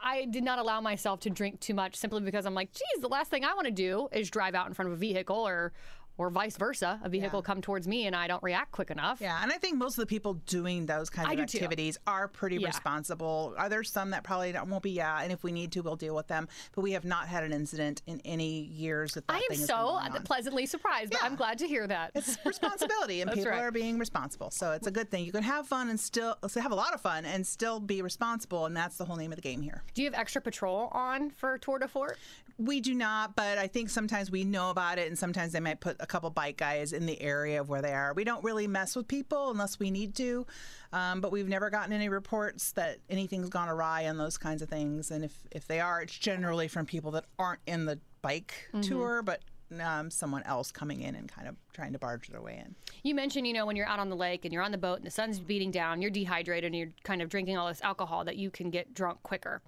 I 0.03 0.25
did 0.25 0.43
not 0.43 0.59
allow 0.59 0.81
myself 0.81 1.19
to 1.21 1.29
drink 1.29 1.59
too 1.59 1.73
much 1.73 1.95
simply 1.95 2.21
because 2.21 2.45
I'm 2.45 2.53
like, 2.53 2.71
geez, 2.71 3.01
the 3.01 3.07
last 3.07 3.31
thing 3.31 3.43
I 3.43 3.53
want 3.53 3.65
to 3.65 3.71
do 3.71 4.07
is 4.11 4.29
drive 4.29 4.55
out 4.55 4.67
in 4.67 4.73
front 4.73 4.87
of 4.89 4.93
a 4.93 4.97
vehicle 4.97 5.47
or 5.47 5.73
or 6.17 6.29
vice 6.29 6.55
versa, 6.57 6.99
a 7.03 7.09
vehicle 7.09 7.41
come 7.41 7.61
towards 7.61 7.87
me 7.87 8.07
and 8.07 8.15
I 8.15 8.27
don't 8.27 8.41
react 8.41 8.71
quick 8.71 8.89
enough. 8.89 9.19
Yeah, 9.21 9.37
and 9.41 9.51
I 9.51 9.57
think 9.57 9.77
most 9.77 9.97
of 9.97 10.01
the 10.01 10.05
people 10.05 10.35
doing 10.45 10.85
those 10.85 11.09
kinds 11.09 11.27
I 11.29 11.33
of 11.33 11.37
do 11.39 11.45
too. 11.45 11.57
activities 11.57 11.97
are 12.07 12.27
pretty 12.27 12.57
Yeah. 12.57 12.67
responsible. 12.67 13.53
Are 13.57 13.67
there 13.69 13.83
some 13.83 14.11
that 14.11 14.23
probably 14.23 14.51
don't, 14.51 14.69
won't 14.69 14.83
be? 14.83 14.91
Yeah, 14.91 15.21
and 15.21 15.31
if 15.31 15.43
we 15.43 15.51
need 15.51 15.71
to, 15.73 15.81
we'll 15.81 15.95
deal 15.97 16.15
with 16.15 16.27
them. 16.27 16.47
But 16.73 16.81
we 16.81 16.93
have 16.93 17.03
not 17.05 17.27
had 17.27 17.43
an 17.43 17.51
incident 17.51 18.01
in 18.07 18.21
any 18.23 18.61
years 18.65 19.13
that 19.15 19.27
that 19.27 19.33
I 19.33 19.47
am 19.51 19.57
so 19.57 19.75
been 19.75 19.85
going 20.11 20.11
on. 20.13 20.23
pleasantly 20.23 20.65
surprised, 20.65 21.11
but 21.11 21.19
Yeah. 21.21 21.25
I'm 21.27 21.35
glad 21.35 21.57
to 21.59 21.67
hear 21.67 21.85
that. 21.87 22.11
It's 22.15 22.37
responsibility, 22.45 23.21
and 23.21 23.31
people 23.31 23.51
right. 23.51 23.61
are 23.61 23.71
being 23.71 23.99
responsible. 23.99 24.51
So 24.51 24.71
it's 24.71 24.87
a 24.87 24.91
good 24.91 25.09
thing. 25.11 25.25
You 25.25 25.31
can 25.31 25.43
have 25.43 25.67
fun 25.67 25.89
and 25.89 25.99
still 25.99 26.37
so 26.47 26.61
have 26.61 26.71
a 26.71 26.75
lot 26.75 26.93
of 26.93 27.01
fun 27.01 27.25
and 27.25 27.45
still 27.45 27.79
be 27.79 28.01
responsible, 28.01 28.65
and 28.65 28.75
that's 28.75 28.97
the 28.97 29.05
whole 29.05 29.15
name 29.17 29.31
of 29.31 29.35
the 29.35 29.41
game 29.41 29.61
here. 29.61 29.83
Do 29.93 30.01
you 30.01 30.07
have 30.09 30.17
extra 30.19 30.41
patrol 30.41 30.87
on 30.93 31.29
for 31.31 31.57
Tour 31.57 31.79
de 31.79 31.87
Fort? 31.87 32.17
We 32.57 32.79
do 32.79 32.93
not, 32.93 33.35
but 33.35 33.57
I 33.57 33.67
think 33.67 33.89
sometimes 33.89 34.31
we 34.31 34.45
know 34.45 34.69
about 34.69 34.97
it, 34.97 35.07
and 35.07 35.19
sometimes 35.19 35.51
they 35.51 35.59
might 35.59 35.81
put 35.81 35.97
a 35.99 36.05
couple 36.05 36.29
bike 36.29 36.55
guys 36.55 36.93
in 36.93 37.05
the 37.05 37.21
area 37.21 37.59
of 37.59 37.67
where 37.67 37.81
they 37.81 37.91
are. 37.91 38.13
We 38.13 38.23
don't 38.23 38.43
really 38.45 38.65
mess 38.65 38.95
with 38.95 39.09
people 39.09 39.51
unless 39.51 39.77
we 39.77 39.91
need 39.91 40.15
to, 40.15 40.47
um, 40.93 41.19
but 41.19 41.33
we've 41.33 41.49
never 41.49 41.69
gotten 41.69 41.91
any 41.91 42.07
reports 42.07 42.71
that 42.73 42.99
anything's 43.09 43.49
gone 43.49 43.67
awry 43.67 44.01
and 44.01 44.17
those 44.17 44.37
kinds 44.37 44.61
of 44.61 44.69
things. 44.69 45.11
And 45.11 45.25
if 45.25 45.43
if 45.51 45.67
they 45.67 45.81
are, 45.81 46.01
it's 46.01 46.17
generally 46.17 46.69
from 46.69 46.85
people 46.85 47.11
that 47.11 47.25
aren't 47.37 47.59
in 47.67 47.85
the 47.85 47.99
bike 48.21 48.69
tour, 48.81 49.21
but 49.21 49.41
um, 49.81 50.09
someone 50.09 50.43
else 50.43 50.71
coming 50.71 51.01
in 51.01 51.15
and 51.15 51.27
kind 51.27 51.47
of 51.47 51.55
trying 51.73 51.91
to 51.93 51.99
barge 51.99 52.27
their 52.29 52.41
way 52.41 52.61
in. 52.65 52.75
You 53.03 53.15
mentioned, 53.15 53.47
you 53.47 53.53
know, 53.53 53.65
when 53.65 53.75
you're 53.75 53.87
out 53.87 53.99
on 53.99 54.09
the 54.09 54.15
lake 54.15 54.45
and 54.45 54.53
you're 54.53 54.63
on 54.63 54.71
the 54.71 54.77
boat 54.77 54.97
and 54.97 55.05
the 55.05 55.11
sun's 55.11 55.39
beating 55.39 55.71
down, 55.71 56.01
you're 56.01 56.11
dehydrated 56.11 56.65
and 56.65 56.75
you're 56.75 56.93
kind 57.03 57.21
of 57.21 57.29
drinking 57.29 57.57
all 57.57 57.67
this 57.67 57.81
alcohol 57.81 58.23
that 58.25 58.37
you 58.37 58.49
can 58.49 58.69
get 58.69 58.93
drunk 58.93 59.21
quicker. 59.23 59.61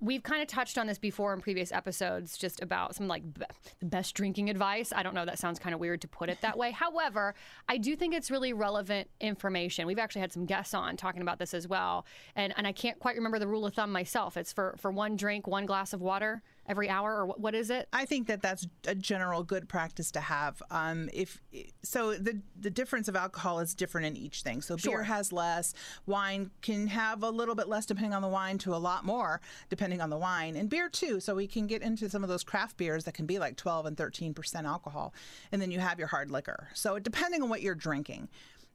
We've 0.00 0.22
kind 0.22 0.40
of 0.40 0.48
touched 0.48 0.78
on 0.78 0.86
this 0.86 0.98
before 0.98 1.34
in 1.34 1.40
previous 1.40 1.72
episodes, 1.72 2.38
just 2.38 2.62
about 2.62 2.94
some 2.94 3.06
like 3.06 3.22
be- 3.34 3.44
the 3.80 3.86
best 3.86 4.14
drinking 4.14 4.48
advice. 4.48 4.92
I 4.94 5.02
don't 5.02 5.14
know, 5.14 5.26
that 5.26 5.38
sounds 5.38 5.58
kind 5.58 5.74
of 5.74 5.80
weird 5.80 6.00
to 6.00 6.08
put 6.08 6.30
it 6.30 6.40
that 6.40 6.56
way. 6.56 6.70
However, 6.70 7.34
I 7.68 7.76
do 7.76 7.94
think 7.96 8.14
it's 8.14 8.30
really 8.30 8.52
relevant 8.52 9.10
information. 9.20 9.86
We've 9.86 9.98
actually 9.98 10.22
had 10.22 10.32
some 10.32 10.46
guests 10.46 10.72
on 10.74 10.96
talking 10.96 11.22
about 11.22 11.38
this 11.38 11.52
as 11.52 11.68
well, 11.68 12.06
and 12.34 12.54
and 12.56 12.66
I 12.66 12.72
can't 12.72 12.98
quite 12.98 13.16
remember 13.16 13.38
the 13.38 13.48
rule 13.48 13.66
of 13.66 13.74
thumb 13.74 13.92
myself. 13.92 14.36
It's 14.36 14.52
for 14.52 14.74
for 14.78 14.90
one 14.90 15.16
drink, 15.16 15.46
one 15.46 15.66
glass 15.66 15.92
of 15.92 16.00
water 16.00 16.42
every 16.70 16.88
hour, 16.88 17.16
or 17.16 17.26
what, 17.26 17.40
what 17.40 17.54
is 17.54 17.68
it? 17.68 17.88
I 17.92 18.04
think 18.06 18.28
that 18.28 18.40
that's 18.40 18.66
a 18.86 18.94
general 18.94 19.42
good 19.42 19.68
practice 19.68 20.10
to 20.12 20.20
have. 20.20 20.62
Um, 20.70 21.10
if 21.12 21.42
so, 21.82 22.14
the 22.14 22.40
the 22.58 22.70
difference 22.70 23.08
of 23.08 23.16
alcohol 23.16 23.58
is 23.58 23.74
different 23.74 24.06
in 24.06 24.16
each 24.16 24.42
thing. 24.42 24.62
So 24.62 24.76
Sure. 24.76 24.98
beer 24.98 25.02
has 25.02 25.32
less, 25.32 25.74
wine 26.06 26.50
can 26.62 26.86
have 26.86 27.24
a 27.24 27.30
little 27.30 27.56
bit 27.56 27.68
less 27.68 27.86
depending 27.86 28.14
on 28.14 28.22
the 28.22 28.28
wine, 28.28 28.56
to 28.58 28.74
a 28.74 28.78
lot 28.90 29.04
more 29.04 29.40
depending 29.68 30.00
on 30.00 30.10
the 30.10 30.16
wine, 30.16 30.54
and 30.56 30.70
beer 30.70 30.88
too. 30.88 31.18
So 31.18 31.34
we 31.34 31.48
can 31.48 31.66
get 31.66 31.82
into 31.82 32.08
some 32.08 32.22
of 32.22 32.28
those 32.28 32.44
craft 32.44 32.76
beers 32.76 33.04
that 33.04 33.14
can 33.14 33.26
be 33.26 33.38
like 33.40 33.56
twelve 33.56 33.84
and 33.86 33.96
thirteen 33.96 34.32
percent 34.32 34.66
alcohol, 34.66 35.12
and 35.50 35.60
then 35.60 35.70
you 35.72 35.80
have 35.80 35.98
your 35.98 36.08
hard 36.08 36.30
liquor. 36.30 36.68
So 36.74 37.00
depending 37.00 37.42
on 37.42 37.48
what 37.48 37.62
you're 37.62 37.74
drinking, 37.74 38.28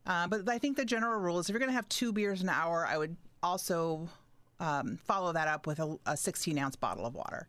uh, 0.06 0.28
but 0.28 0.50
I 0.50 0.60
think 0.60 0.76
the 0.76 0.86
general 0.86 1.20
rule 1.22 1.40
is 1.40 1.48
if 1.48 1.54
you're 1.54 1.60
going 1.60 1.72
to 1.72 1.76
have 1.76 1.88
two 1.88 2.12
beers 2.12 2.42
an 2.42 2.50
hour, 2.50 2.86
I 2.86 2.98
would 2.98 3.16
also 3.42 4.10
um, 4.60 4.98
follow 5.04 5.34
that 5.34 5.48
up 5.48 5.68
with 5.68 5.80
a, 5.80 5.98
a 6.06 6.16
16 6.18 6.58
ounce 6.58 6.76
bottle 6.76 7.06
of 7.06 7.14
water. 7.14 7.48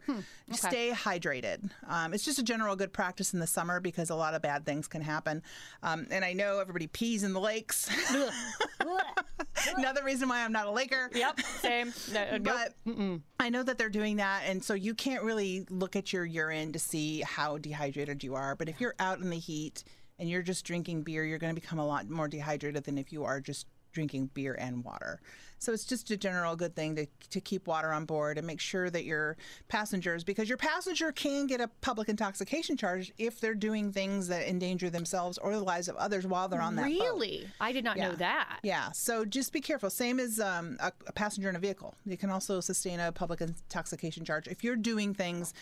Stay 0.53 0.91
hydrated. 0.91 1.71
Um, 1.89 2.13
it's 2.13 2.25
just 2.25 2.39
a 2.39 2.43
general 2.43 2.75
good 2.77 2.93
practice 2.93 3.33
in 3.33 3.41
the 3.41 3.47
summer 3.47 3.81
because 3.81 4.11
a 4.11 4.15
lot 4.15 4.35
of 4.35 4.43
bad 4.43 4.65
things 4.65 4.89
can 4.89 5.03
happen. 5.03 5.43
Um, 5.83 6.07
and 6.11 6.25
I 6.25 6.33
know 6.33 6.59
everybody 6.59 6.87
pees 6.89 7.23
in 7.23 7.33
the 7.33 7.41
lakes. 7.41 7.89
Another 9.77 10.03
reason 10.05 10.29
why 10.29 10.45
I'm 10.45 10.53
not 10.53 10.67
a 10.67 10.71
Laker. 10.71 11.11
Yep, 11.15 11.41
same. 11.61 11.93
No, 12.13 12.39
nope. 12.39 12.45
But 12.45 12.95
I 13.41 13.49
know 13.51 13.63
that 13.63 13.79
they're 13.79 13.89
doing 13.89 14.17
that, 14.17 14.43
and 14.47 14.63
so 14.63 14.75
you 14.75 14.95
can't 14.95 15.23
really 15.23 15.67
look 15.71 15.97
at 15.97 16.13
your 16.13 16.25
urine 16.25 16.73
to 16.73 16.79
see 16.79 17.21
how 17.23 17.59
dehydrated 17.59 18.23
you 18.23 18.35
are. 18.35 18.55
But 18.55 18.69
if 18.69 18.81
you're 18.81 18.95
out 18.99 19.19
in 19.21 19.31
the 19.31 19.39
heat 19.39 19.85
and 20.19 20.29
you're 20.29 20.43
just 20.43 20.65
drinking 20.65 21.03
beer, 21.03 21.25
you're 21.25 21.39
going 21.39 21.55
to 21.55 21.61
become 21.61 21.79
a 21.79 21.87
lot 21.87 22.09
more 22.09 22.29
dehydrated 22.29 22.85
than 22.85 22.97
if 22.97 23.13
you 23.13 23.25
are 23.25 23.41
just 23.41 23.67
drinking 23.93 24.31
beer 24.35 24.55
and 24.59 24.85
water. 24.85 25.21
So 25.59 25.73
it's 25.73 25.85
just 25.85 26.11
a 26.11 26.17
general 26.17 26.57
good 26.57 26.75
thing 26.75 26.97
to, 26.97 27.07
to 27.31 27.41
keep 27.41 27.67
water 27.67 27.93
on 27.93 28.05
board 28.05 28.39
and 28.39 28.47
make 28.47 28.61
sure 28.61 28.91
that 28.91 29.05
your 29.05 29.37
passengers, 29.69 30.25
because 30.25 30.49
your 30.49 30.59
passenger 30.59 31.13
can 31.13 31.47
get 31.47 31.61
a 31.61 31.69
public 31.81 32.09
intoxication 32.09 32.77
charge 32.77 33.13
if 33.19 33.41
they're 33.41 33.55
doing 33.55 33.93
things 33.93 34.29
that 34.29 34.49
endanger 34.49 34.91
themselves 34.91 35.39
or 35.39 35.53
the 35.53 35.63
lives 35.63 35.89
of 35.89 35.97
others 35.97 36.27
while 36.27 36.49
they're 36.49 36.61
on 36.61 36.77
that 36.77 36.85
boat. 36.85 37.01
Really? 37.01 37.47
I 37.61 37.73
did 37.73 37.85
not 37.85 37.97
know 37.97 38.13
that. 38.13 38.61
Yeah, 38.63 38.93
so 38.93 39.25
just 39.25 39.53
be 39.53 39.61
careful. 39.61 39.91
Same 39.91 40.21
as 40.21 40.41
um, 40.41 40.77
a, 40.81 40.93
a 41.07 41.13
passenger 41.13 41.49
in 41.49 41.57
a 41.57 41.59
vehicle. 41.59 41.95
You 42.05 42.17
can 42.17 42.31
also 42.31 42.61
sustain 42.61 43.01
a 43.01 43.11
public 43.13 43.41
intoxication 43.41 44.25
charge 44.25 44.49
if 44.49 44.63
you're 44.63 44.77
doing 44.77 45.15
things 45.15 45.55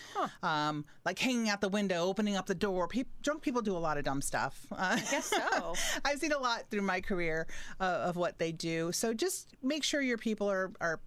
um, 0.42 0.84
like 1.04 1.18
hanging 1.18 1.48
out 1.48 1.60
the 1.60 1.68
window, 1.68 2.04
opening 2.04 2.36
up 2.36 2.46
the 2.46 2.54
door. 2.54 2.88
Peop 2.88 3.06
drunk 3.22 3.42
people 3.42 3.62
do 3.62 3.76
a 3.76 3.78
lot 3.78 3.98
of 3.98 4.04
dumb 4.04 4.22
stuff. 4.22 4.66
Uh, 4.72 4.96
Guess 5.10 5.26
so. 5.26 5.74
I've 6.04 6.18
seen 6.18 6.32
a 6.32 6.38
lot 6.38 6.64
through 6.70 6.82
my 6.82 7.00
career 7.00 7.46
uh, 7.80 7.84
of 7.84 8.16
what 8.16 8.38
they 8.38 8.52
do. 8.52 8.92
So 8.92 9.14
just 9.14 9.54
make 9.62 9.83
sure 9.84 10.00
your 10.00 10.18
people 10.18 10.50
are, 10.50 10.72
are 10.80 11.00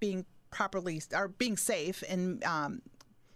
being 0.00 0.24
properly, 0.50 1.02
are 1.14 1.28
being 1.28 1.56
safe 1.56 2.02
and 2.08 2.42
um, 2.44 2.82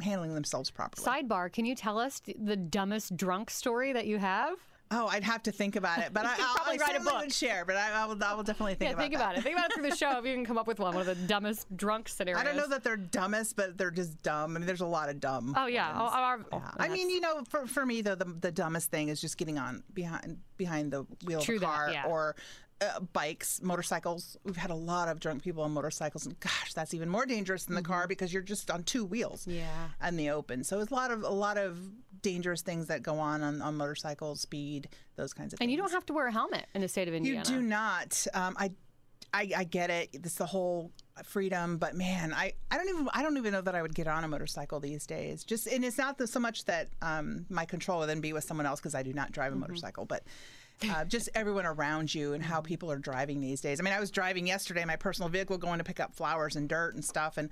handling 0.01 0.35
themselves 0.35 0.71
properly. 0.71 1.07
Sidebar, 1.07 1.53
can 1.53 1.65
you 1.65 1.75
tell 1.75 1.99
us 1.99 2.21
the 2.39 2.57
dumbest 2.57 3.17
drunk 3.17 3.51
story 3.51 3.93
that 3.93 4.07
you 4.07 4.19
have? 4.19 4.57
Oh, 4.95 5.07
I'd 5.07 5.25
have 5.25 5.43
to 5.45 5.53
think 5.53 5.77
about 5.77 6.01
it, 6.01 6.13
but 6.13 6.27
I, 6.27 6.35
I'll 6.39 6.55
probably 6.55 6.79
I 6.79 6.83
write 6.83 7.01
a 7.01 7.01
book. 7.03 7.19
would 7.21 7.33
share. 7.33 7.65
But 7.65 7.77
I, 7.77 7.93
I 7.93 8.05
will, 8.05 8.23
I 8.23 8.35
will 8.35 8.43
definitely 8.43 8.75
think 8.75 8.93
about 8.93 9.03
it. 9.05 9.11
yeah, 9.11 9.17
about 9.17 9.19
think 9.19 9.19
that. 9.19 9.21
about 9.21 9.39
it. 9.39 9.43
Think 9.43 9.57
about 9.57 9.71
it 9.71 9.75
through 9.75 9.91
the 9.91 9.97
show 9.97 10.19
if 10.19 10.27
you 10.27 10.35
can 10.35 10.45
come 10.45 10.59
up 10.59 10.67
with 10.67 10.79
one. 10.79 10.95
One 10.95 11.09
of 11.09 11.19
the 11.19 11.27
dumbest 11.27 11.75
drunk 11.75 12.11
scenarios. 12.11 12.43
I 12.43 12.45
don't 12.45 12.57
know 12.57 12.69
that 12.69 12.85
they're 12.85 12.99
dumbest, 12.99 13.57
but 13.57 13.79
they're 13.79 13.91
just 13.91 14.23
dumb. 14.23 14.55
I 14.55 14.59
mean, 14.59 14.67
there's 14.67 14.83
a 14.83 14.87
lot 14.87 15.09
of 15.09 15.19
dumb. 15.19 15.55
Oh 15.57 15.67
yeah. 15.67 15.93
Oh, 15.97 16.11
oh, 16.13 16.45
oh, 16.53 16.59
Yeah. 16.59 16.71
I 16.79 16.89
mean, 16.89 17.09
you 17.09 17.21
know, 17.21 17.43
for, 17.49 17.67
for 17.67 17.87
me 17.87 18.03
though, 18.03 18.15
the, 18.15 18.27
the 18.27 18.53
dumbest 18.53 18.91
thing 18.91 19.09
is 19.09 19.21
just 19.21 19.39
getting 19.39 19.59
on 19.59 19.83
behind 19.95 20.39
behind 20.59 20.93
the 20.93 21.07
wheel 21.25 21.41
True 21.41 21.57
of 21.57 21.63
a 21.63 21.67
car 21.67 21.91
yeah. 21.91 22.05
or 22.07 22.37
uh, 22.83 23.01
bikes, 23.13 23.61
motorcycles. 23.63 24.37
We've 24.45 24.57
had 24.57 24.71
a 24.71 24.75
lot 24.75 25.09
of 25.09 25.21
drunk 25.21 25.43
people 25.43 25.63
on 25.63 25.71
motorcycles, 25.73 26.27
and 26.27 26.39
gosh, 26.41 26.75
that's 26.75 26.93
even 26.95 27.09
more 27.09 27.25
dangerous 27.27 27.65
than 27.65 27.75
the 27.77 27.83
car 27.83 28.07
because 28.09 28.33
you're 28.33 28.43
just 28.43 28.71
on 28.71 28.83
two 28.83 29.05
wheels, 29.05 29.43
Mm-hmm. 29.47 29.59
Yeah. 29.59 30.09
in 30.09 30.17
the 30.17 30.31
open. 30.31 30.65
So 30.65 30.81
it's 30.81 30.91
a 30.91 30.95
lot 30.95 31.11
of 31.11 31.23
a 31.23 31.29
lot 31.29 31.57
of 31.59 31.79
dangerous 32.23 32.63
things 32.63 32.87
that 32.89 33.03
go 33.03 33.19
on 33.19 33.43
on, 33.43 33.63
on 33.63 33.77
motorcycles, 33.77 34.41
speed, 34.41 34.89
those 35.17 35.33
kinds 35.33 35.53
of 35.53 35.59
things. 35.59 35.65
and 35.67 35.71
you 35.73 35.77
don't 35.79 35.93
have 35.93 36.07
to 36.07 36.13
wear 36.13 36.27
a 36.27 36.33
helmet 36.33 36.67
in 36.75 36.81
the 36.83 36.89
state 36.89 37.09
of 37.09 37.15
Indiana. 37.15 37.39
You 37.49 37.57
do 37.57 37.63
not. 37.63 38.27
Um, 38.35 38.57
I, 38.59 38.71
I, 39.35 39.51
I 39.57 39.65
get 39.65 39.89
it. 39.91 40.11
It's 40.13 40.35
the 40.35 40.47
whole 40.47 40.91
freedom, 41.25 41.79
but 41.79 41.95
man, 41.95 42.33
I, 42.35 42.53
I 42.71 42.77
don't 42.77 42.89
even 42.89 43.09
I 43.15 43.23
don't 43.23 43.37
even 43.39 43.53
know 43.53 43.61
that 43.63 43.75
I 43.75 43.83
would 43.83 43.95
get 43.95 44.07
on 44.07 44.25
a 44.25 44.29
motorcycle 44.29 44.79
these 44.81 45.07
days. 45.07 45.43
Just 45.45 45.67
and 45.67 45.85
it's 45.85 45.99
not 45.99 46.19
the, 46.19 46.27
so 46.27 46.39
much 46.41 46.65
that 46.67 46.89
um, 47.01 47.47
my 47.49 47.65
control 47.65 48.01
would 48.01 48.09
then 48.09 48.21
be 48.21 48.33
with 48.33 48.45
someone 48.45 48.67
else 48.67 48.79
because 48.81 48.95
I 48.95 49.03
do 49.03 49.13
not 49.13 49.33
drive 49.33 49.53
a 49.53 49.57
motorcycle, 49.57 50.05
but. 50.05 50.23
Uh, 50.91 51.05
just 51.05 51.29
everyone 51.35 51.67
around 51.67 52.15
you 52.15 52.35
and 52.35 52.43
how 52.43 52.61
people 52.61 52.91
are 52.91 52.99
driving 52.99 53.41
these 53.41 53.61
days. 53.61 53.81
I 53.81 53.83
mean, 53.83 53.95
I 53.95 54.01
was 54.01 54.11
driving 54.11 54.47
yesterday 54.47 54.85
my 54.85 54.97
personal 54.97 55.29
vehicle 55.29 55.59
going 55.59 55.79
to 55.79 55.85
pick 55.85 56.01
up 56.01 56.15
flowers 56.15 56.57
and 56.57 56.69
dirt 56.69 56.95
and 56.95 57.05
stuff, 57.05 57.37
and 57.37 57.51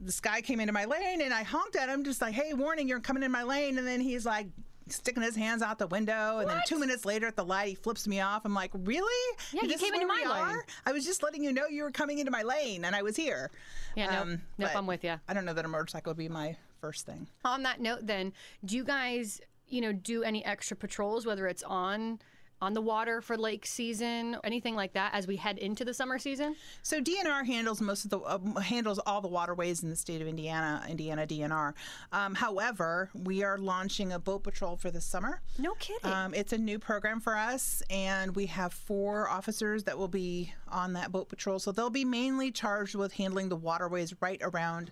this 0.00 0.20
guy 0.20 0.40
came 0.40 0.60
into 0.60 0.72
my 0.72 0.84
lane 0.84 1.20
and 1.20 1.34
I 1.34 1.42
honked 1.42 1.76
at 1.76 1.88
him, 1.88 2.04
just 2.04 2.20
like, 2.20 2.34
"Hey, 2.34 2.54
warning, 2.54 2.88
you're 2.88 3.00
coming 3.00 3.22
in 3.22 3.32
my 3.32 3.42
lane!" 3.42 3.78
And 3.78 3.86
then 3.86 4.00
he's 4.00 4.24
like, 4.24 4.48
sticking 4.92 5.22
his 5.22 5.36
hands 5.36 5.62
out 5.62 5.78
the 5.78 5.86
window, 5.86 6.38
and 6.38 6.48
then 6.48 6.60
two 6.66 6.78
minutes 6.78 7.04
later 7.04 7.26
at 7.26 7.36
the 7.36 7.44
light, 7.44 7.68
he 7.68 7.74
flips 7.74 8.06
me 8.06 8.20
off. 8.20 8.42
I'm 8.44 8.54
like, 8.54 8.70
"Really? 8.74 9.36
Yeah, 9.52 9.62
you 9.62 9.68
This 9.68 9.80
came 9.80 9.94
into 9.94 10.06
my 10.06 10.24
lane." 10.26 10.60
I 10.86 10.92
was 10.92 11.04
just 11.04 11.22
letting 11.22 11.44
you 11.44 11.52
know 11.52 11.66
you 11.66 11.82
were 11.82 11.90
coming 11.90 12.18
into 12.18 12.30
my 12.30 12.42
lane, 12.42 12.84
and 12.84 12.94
I 12.94 13.02
was 13.02 13.16
here." 13.16 13.50
Yeah, 13.94 14.24
nope. 14.24 14.38
Nope, 14.58 14.70
I'm 14.74 14.86
with 14.86 15.04
you. 15.04 15.16
I 15.28 15.34
don't 15.34 15.44
know 15.44 15.54
that 15.54 15.64
a 15.64 15.68
motorcycle 15.68 16.10
would 16.10 16.16
be 16.16 16.28
my 16.28 16.56
first 16.80 17.06
thing. 17.06 17.26
On 17.44 17.62
that 17.64 17.80
note, 17.80 18.06
then, 18.06 18.32
do 18.64 18.76
you 18.76 18.84
guys, 18.84 19.40
you 19.66 19.80
know, 19.80 19.92
do 19.92 20.22
any 20.22 20.44
extra 20.44 20.76
patrols, 20.76 21.26
whether 21.26 21.46
it's 21.46 21.62
on 21.64 22.20
on 22.60 22.74
the 22.74 22.80
water 22.80 23.20
for 23.20 23.36
lake 23.36 23.66
season, 23.66 24.36
anything 24.44 24.74
like 24.74 24.92
that, 24.94 25.14
as 25.14 25.26
we 25.26 25.36
head 25.36 25.58
into 25.58 25.84
the 25.84 25.94
summer 25.94 26.18
season? 26.18 26.56
So 26.82 27.00
DNR 27.00 27.46
handles 27.46 27.80
most 27.80 28.04
of 28.04 28.10
the 28.10 28.18
uh, 28.18 28.60
handles 28.60 28.98
all 29.00 29.20
the 29.20 29.28
waterways 29.28 29.82
in 29.82 29.90
the 29.90 29.96
state 29.96 30.20
of 30.20 30.28
Indiana, 30.28 30.84
Indiana 30.88 31.26
DNR. 31.26 31.74
Um, 32.12 32.34
however, 32.34 33.10
we 33.14 33.42
are 33.44 33.58
launching 33.58 34.12
a 34.12 34.18
boat 34.18 34.42
patrol 34.42 34.76
for 34.76 34.90
the 34.90 35.00
summer. 35.00 35.40
No 35.58 35.74
kidding. 35.74 36.10
Um, 36.10 36.34
it's 36.34 36.52
a 36.52 36.58
new 36.58 36.78
program 36.78 37.20
for 37.20 37.36
us, 37.36 37.82
and 37.90 38.34
we 38.34 38.46
have 38.46 38.72
four 38.72 39.28
officers 39.28 39.84
that 39.84 39.98
will 39.98 40.08
be 40.08 40.52
on 40.68 40.94
that 40.94 41.12
boat 41.12 41.28
patrol. 41.28 41.58
So 41.58 41.72
they'll 41.72 41.90
be 41.90 42.04
mainly 42.04 42.50
charged 42.50 42.94
with 42.94 43.12
handling 43.12 43.48
the 43.48 43.56
waterways 43.56 44.14
right 44.20 44.40
around 44.42 44.90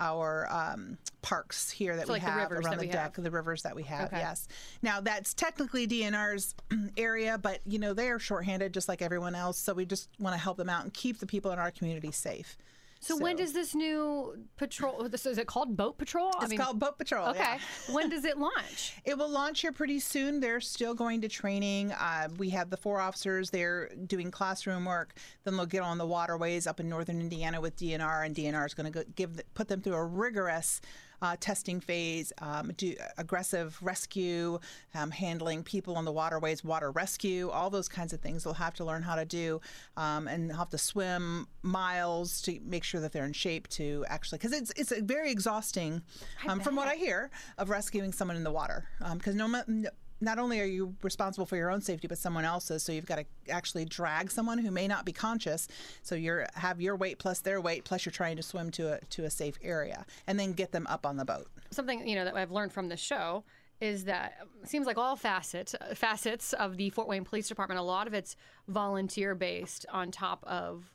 our 0.00 0.46
um, 0.50 0.98
parks 1.22 1.70
here 1.70 1.96
that 1.96 2.06
So, 2.06 2.12
we 2.12 2.20
like 2.20 2.28
have 2.28 2.50
rivers 2.50 2.66
around 2.66 2.78
the 2.78 2.86
deck, 2.86 3.16
have. 3.16 3.24
the 3.24 3.30
rivers 3.30 3.62
that 3.62 3.74
we 3.74 3.82
have. 3.84 4.06
Okay. 4.06 4.18
Yes. 4.18 4.48
Now 4.82 5.00
that's 5.00 5.34
technically 5.34 5.86
DNR's 5.86 6.54
area, 6.96 7.38
but 7.38 7.60
you 7.66 7.78
know 7.78 7.94
they 7.94 8.08
are 8.08 8.18
shorthanded 8.18 8.74
just 8.74 8.88
like 8.88 9.02
everyone 9.02 9.34
else. 9.34 9.58
So 9.58 9.74
we 9.74 9.84
just 9.84 10.08
want 10.18 10.34
to 10.34 10.40
help 10.40 10.56
them 10.56 10.68
out 10.68 10.84
and 10.84 10.92
keep 10.92 11.18
the 11.18 11.26
people 11.26 11.50
in 11.50 11.58
our 11.58 11.70
community 11.70 12.12
safe. 12.12 12.56
So, 13.00 13.16
when 13.16 13.36
does 13.36 13.52
this 13.52 13.74
new 13.74 14.36
patrol? 14.56 15.08
This 15.08 15.24
is 15.26 15.38
it 15.38 15.46
called 15.46 15.76
boat 15.76 15.98
patrol? 15.98 16.32
I 16.38 16.44
It's 16.44 16.54
called 16.54 16.78
Boat 16.78 16.98
Patrol. 16.98 17.28
Okay. 17.28 17.38
yeah. 17.38 17.58
when 17.94 18.10
does 18.10 18.24
it 18.24 18.38
launch? 18.38 18.94
It 19.04 19.16
will 19.16 19.30
launch 19.30 19.62
here 19.62 19.72
pretty 19.72 20.00
soon. 20.00 20.40
They're 20.40 20.60
still 20.60 20.92
going 20.94 21.22
to 21.22 21.28
training. 21.28 21.92
Uh, 21.92 22.28
we 22.36 22.50
have 22.50 22.68
the 22.68 22.76
four 22.76 23.00
officers. 23.00 23.48
They're 23.50 23.88
doing 24.06 24.30
classroom 24.30 24.84
work. 24.84 25.14
Then 25.44 25.56
they'll 25.56 25.66
get 25.66 25.82
on 25.82 25.96
the 25.96 26.06
waterways 26.06 26.66
up 26.66 26.78
in 26.78 26.88
northern 26.88 27.20
Indiana 27.20 27.60
with 27.60 27.76
DNR, 27.76 28.26
and 28.26 28.34
DNR 28.34 28.66
is 28.66 28.74
going 28.74 28.92
to 28.92 29.04
give 29.14 29.40
put 29.54 29.68
them 29.68 29.80
through 29.80 29.94
a 29.94 30.04
rigorous 30.04 30.80
uh, 31.22 31.36
testing 31.40 31.80
phase, 31.80 32.32
um, 32.38 32.72
do 32.76 32.94
aggressive 33.16 33.78
rescue, 33.82 34.58
um, 34.94 35.10
handling 35.10 35.62
people 35.62 35.96
on 35.96 36.04
the 36.04 36.12
waterways, 36.12 36.62
water 36.64 36.90
rescue, 36.90 37.50
all 37.50 37.70
those 37.70 37.88
kinds 37.88 38.12
of 38.12 38.20
things. 38.20 38.44
They'll 38.44 38.54
have 38.54 38.74
to 38.74 38.84
learn 38.84 39.02
how 39.02 39.16
to 39.16 39.24
do, 39.24 39.60
um, 39.96 40.28
and 40.28 40.52
have 40.52 40.70
to 40.70 40.78
swim 40.78 41.46
miles 41.62 42.40
to 42.42 42.60
make 42.64 42.84
sure 42.84 43.00
that 43.00 43.12
they're 43.12 43.24
in 43.24 43.32
shape 43.32 43.68
to 43.68 44.04
actually, 44.08 44.38
because 44.38 44.52
it's 44.52 44.72
it's 44.76 44.92
a 44.92 45.02
very 45.02 45.30
exhausting, 45.30 46.02
um, 46.46 46.60
from 46.60 46.76
what 46.76 46.88
I 46.88 46.94
hear, 46.94 47.30
of 47.58 47.70
rescuing 47.70 48.12
someone 48.12 48.36
in 48.36 48.44
the 48.44 48.52
water. 48.52 48.88
Because 49.14 49.34
no, 49.34 49.48
ma- 49.48 49.62
no, 49.66 49.90
not 50.20 50.38
only 50.38 50.60
are 50.60 50.64
you 50.66 50.94
responsible 51.02 51.46
for 51.46 51.56
your 51.56 51.70
own 51.70 51.80
safety, 51.80 52.08
but 52.08 52.18
someone 52.18 52.44
else's. 52.44 52.82
So 52.82 52.92
you've 52.92 53.06
got 53.06 53.16
to 53.16 53.24
actually 53.50 53.84
drag 53.84 54.30
someone 54.30 54.58
who 54.58 54.70
may 54.70 54.88
not 54.88 55.04
be 55.04 55.12
conscious. 55.12 55.68
So 56.02 56.14
you're 56.14 56.46
have 56.54 56.80
your 56.80 56.96
weight 56.96 57.18
plus 57.18 57.40
their 57.40 57.60
weight, 57.60 57.84
plus 57.84 58.04
you're 58.04 58.12
trying 58.12 58.36
to 58.36 58.42
swim 58.42 58.70
to 58.72 58.94
a 58.94 59.00
to 59.00 59.24
a 59.24 59.30
safe 59.30 59.58
area, 59.62 60.04
and 60.26 60.38
then 60.38 60.52
get 60.52 60.72
them 60.72 60.86
up 60.88 61.06
on 61.06 61.16
the 61.16 61.24
boat. 61.24 61.48
Something 61.70 62.06
you 62.06 62.16
know 62.16 62.24
that 62.24 62.36
I've 62.36 62.50
learned 62.50 62.72
from 62.72 62.88
the 62.88 62.96
show 62.96 63.44
is 63.80 64.04
that 64.04 64.38
seems 64.64 64.86
like 64.86 64.98
all 64.98 65.14
facets 65.14 65.74
facets 65.94 66.52
of 66.54 66.76
the 66.76 66.90
Fort 66.90 67.06
Wayne 67.08 67.24
Police 67.24 67.48
Department, 67.48 67.78
a 67.78 67.82
lot 67.82 68.06
of 68.06 68.14
it's 68.14 68.34
volunteer 68.66 69.34
based 69.34 69.86
on 69.92 70.10
top 70.10 70.42
of 70.46 70.92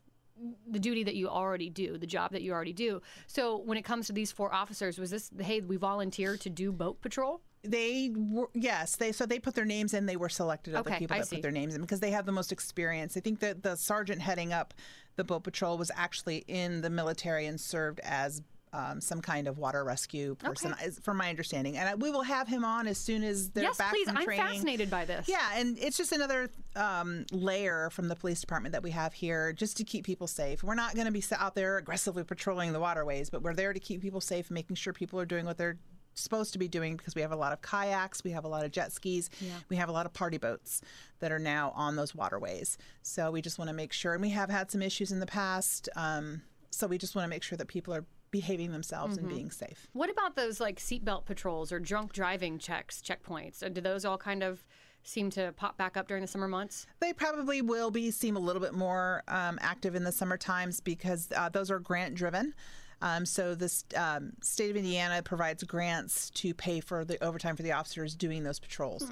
the 0.69 0.79
duty 0.79 1.03
that 1.03 1.15
you 1.15 1.29
already 1.29 1.69
do, 1.69 1.97
the 1.97 2.07
job 2.07 2.31
that 2.31 2.41
you 2.41 2.51
already 2.51 2.73
do. 2.73 3.01
So 3.27 3.57
when 3.57 3.77
it 3.77 3.83
comes 3.83 4.07
to 4.07 4.13
these 4.13 4.31
four 4.31 4.53
officers, 4.53 4.97
was 4.97 5.11
this 5.11 5.31
hey 5.39 5.61
we 5.61 5.77
volunteer 5.77 6.35
to 6.37 6.49
do 6.49 6.71
boat 6.71 7.01
patrol? 7.01 7.41
They 7.63 8.11
were 8.15 8.49
yes, 8.53 8.97
they 8.97 9.11
so 9.11 9.25
they 9.25 9.39
put 9.39 9.55
their 9.55 9.65
names 9.65 9.93
in. 9.93 10.05
They 10.05 10.17
were 10.17 10.29
selected 10.29 10.75
of 10.75 10.85
the 10.85 10.91
people 10.91 11.15
I 11.15 11.19
that 11.19 11.27
see. 11.27 11.37
put 11.37 11.43
their 11.43 11.51
names 11.51 11.75
in 11.75 11.81
because 11.81 12.01
they 12.01 12.11
have 12.11 12.25
the 12.25 12.31
most 12.31 12.51
experience. 12.51 13.15
I 13.15 13.21
think 13.21 13.39
that 13.39 13.63
the 13.63 13.75
sergeant 13.75 14.21
heading 14.21 14.51
up 14.51 14.73
the 15.15 15.23
boat 15.23 15.43
patrol 15.43 15.77
was 15.77 15.91
actually 15.95 16.43
in 16.47 16.81
the 16.81 16.89
military 16.89 17.45
and 17.45 17.59
served 17.59 17.99
as. 18.01 18.41
Um, 18.75 19.01
some 19.01 19.21
kind 19.21 19.47
of 19.47 19.59
water 19.59 19.83
rescue 19.83 20.33
person, 20.33 20.73
is, 20.83 20.97
from 20.97 21.17
my 21.17 21.29
understanding, 21.29 21.77
and 21.77 21.89
I, 21.89 21.93
we 21.93 22.09
will 22.09 22.23
have 22.23 22.47
him 22.47 22.65
on 22.65 22.87
as 22.87 22.97
soon 22.97 23.23
as 23.23 23.51
they're 23.51 23.65
yes, 23.65 23.77
back 23.77 23.91
please. 23.91 24.07
from 24.07 24.17
I'm 24.17 24.25
fascinated 24.25 24.89
by 24.89 25.05
this. 25.05 25.29
Yeah, 25.29 25.47
and 25.53 25.77
it's 25.77 25.95
just 25.95 26.11
another 26.11 26.49
um, 26.75 27.27
layer 27.31 27.91
from 27.91 28.07
the 28.07 28.15
police 28.15 28.41
department 28.41 28.73
that 28.73 28.81
we 28.81 28.89
have 28.89 29.13
here 29.13 29.53
just 29.53 29.77
to 29.77 29.83
keep 29.83 30.05
people 30.05 30.25
safe. 30.25 30.63
We're 30.63 30.73
not 30.73 30.95
going 30.95 31.05
to 31.05 31.11
be 31.11 31.23
out 31.37 31.53
there 31.53 31.77
aggressively 31.77 32.23
patrolling 32.23 32.73
the 32.73 32.79
waterways, 32.79 33.29
but 33.29 33.43
we're 33.43 33.53
there 33.53 33.73
to 33.73 33.79
keep 33.79 34.01
people 34.01 34.21
safe, 34.21 34.49
making 34.49 34.75
sure 34.75 34.91
people 34.91 35.19
are 35.19 35.25
doing 35.27 35.45
what 35.45 35.59
they're 35.59 35.77
supposed 36.15 36.53
to 36.53 36.59
be 36.59 36.67
doing 36.67 36.95
because 36.95 37.15
we 37.15 37.21
have 37.21 37.31
a 37.31 37.35
lot 37.35 37.53
of 37.53 37.61
kayaks, 37.61 38.23
we 38.23 38.31
have 38.31 38.45
a 38.45 38.47
lot 38.47 38.65
of 38.65 38.71
jet 38.71 38.91
skis, 38.91 39.29
we 39.69 39.75
have 39.75 39.89
a 39.89 39.91
lot 39.91 40.05
of 40.05 40.13
party 40.13 40.37
boats 40.37 40.81
that 41.19 41.31
are 41.31 41.39
now 41.39 41.71
on 41.75 41.95
those 41.95 42.13
waterways. 42.15 42.77
So 43.01 43.31
we 43.31 43.41
just 43.41 43.57
want 43.57 43.69
to 43.69 43.73
make 43.73 43.93
sure, 43.93 44.13
and 44.13 44.21
we 44.21 44.29
have 44.29 44.49
had 44.49 44.71
some 44.71 44.81
issues 44.81 45.11
in 45.11 45.19
the 45.19 45.25
past. 45.25 45.89
Um, 45.95 46.41
so 46.69 46.87
we 46.87 46.97
just 46.97 47.15
want 47.15 47.25
to 47.25 47.29
make 47.29 47.43
sure 47.43 47.57
that 47.57 47.67
people 47.67 47.93
are 47.93 48.05
behaving 48.31 48.71
themselves 48.71 49.15
and 49.17 49.29
being 49.29 49.51
safe. 49.51 49.87
What 49.93 50.09
about 50.09 50.35
those 50.35 50.59
like 50.59 50.79
seatbelt 50.79 51.25
patrols 51.25 51.71
or 51.71 51.79
drunk 51.79 52.13
driving 52.13 52.57
checks, 52.57 52.99
checkpoints? 52.99 53.63
Uh, 53.63 53.69
Do 53.69 53.79
those 53.79 54.05
all 54.05 54.17
kind 54.17 54.41
of 54.41 54.65
seem 55.03 55.29
to 55.29 55.53
pop 55.55 55.77
back 55.77 55.95
up 55.97 56.07
during 56.07 56.21
the 56.21 56.27
summer 56.27 56.47
months? 56.47 56.87
They 56.99 57.13
probably 57.13 57.61
will 57.61 57.91
be 57.91 58.09
seem 58.09 58.35
a 58.35 58.39
little 58.39 58.61
bit 58.61 58.73
more 58.73 59.21
um, 59.27 59.59
active 59.61 59.93
in 59.93 60.03
the 60.03 60.11
summer 60.11 60.37
times 60.37 60.81
because 60.81 61.29
uh, 61.35 61.49
those 61.49 61.69
are 61.69 61.77
grant 61.77 62.15
driven. 62.15 62.55
Um, 63.03 63.25
so 63.25 63.53
the 63.53 63.71
um, 63.97 64.31
state 64.41 64.71
of 64.71 64.77
Indiana 64.77 65.21
provides 65.21 65.61
grants 65.63 66.29
to 66.31 66.53
pay 66.53 66.79
for 66.79 67.03
the 67.03 67.21
overtime 67.21 67.57
for 67.57 67.61
the 67.63 67.73
officers 67.73 68.15
doing 68.15 68.43
those 68.43 68.59
patrols. 68.59 69.03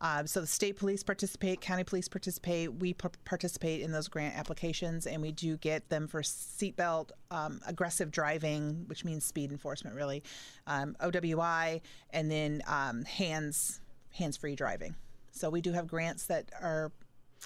Um, 0.00 0.26
so 0.28 0.40
the 0.42 0.46
state 0.46 0.76
police 0.76 1.02
participate, 1.02 1.60
county 1.60 1.82
police 1.82 2.08
participate. 2.08 2.72
We 2.74 2.92
p- 2.92 3.08
participate 3.24 3.80
in 3.80 3.90
those 3.90 4.06
grant 4.06 4.36
applications, 4.36 5.06
and 5.06 5.20
we 5.22 5.32
do 5.32 5.56
get 5.56 5.88
them 5.88 6.06
for 6.06 6.20
seatbelt, 6.22 7.10
um, 7.30 7.60
aggressive 7.66 8.10
driving, 8.10 8.84
which 8.86 9.04
means 9.04 9.24
speed 9.24 9.50
enforcement, 9.50 9.96
really, 9.96 10.22
um, 10.66 10.94
OWI, 11.00 11.80
and 12.10 12.30
then 12.30 12.62
um, 12.68 13.04
hands 13.06 13.80
hands 14.10 14.36
free 14.36 14.54
driving. 14.54 14.94
So 15.32 15.50
we 15.50 15.60
do 15.60 15.72
have 15.72 15.86
grants 15.86 16.26
that 16.26 16.50
are 16.60 16.92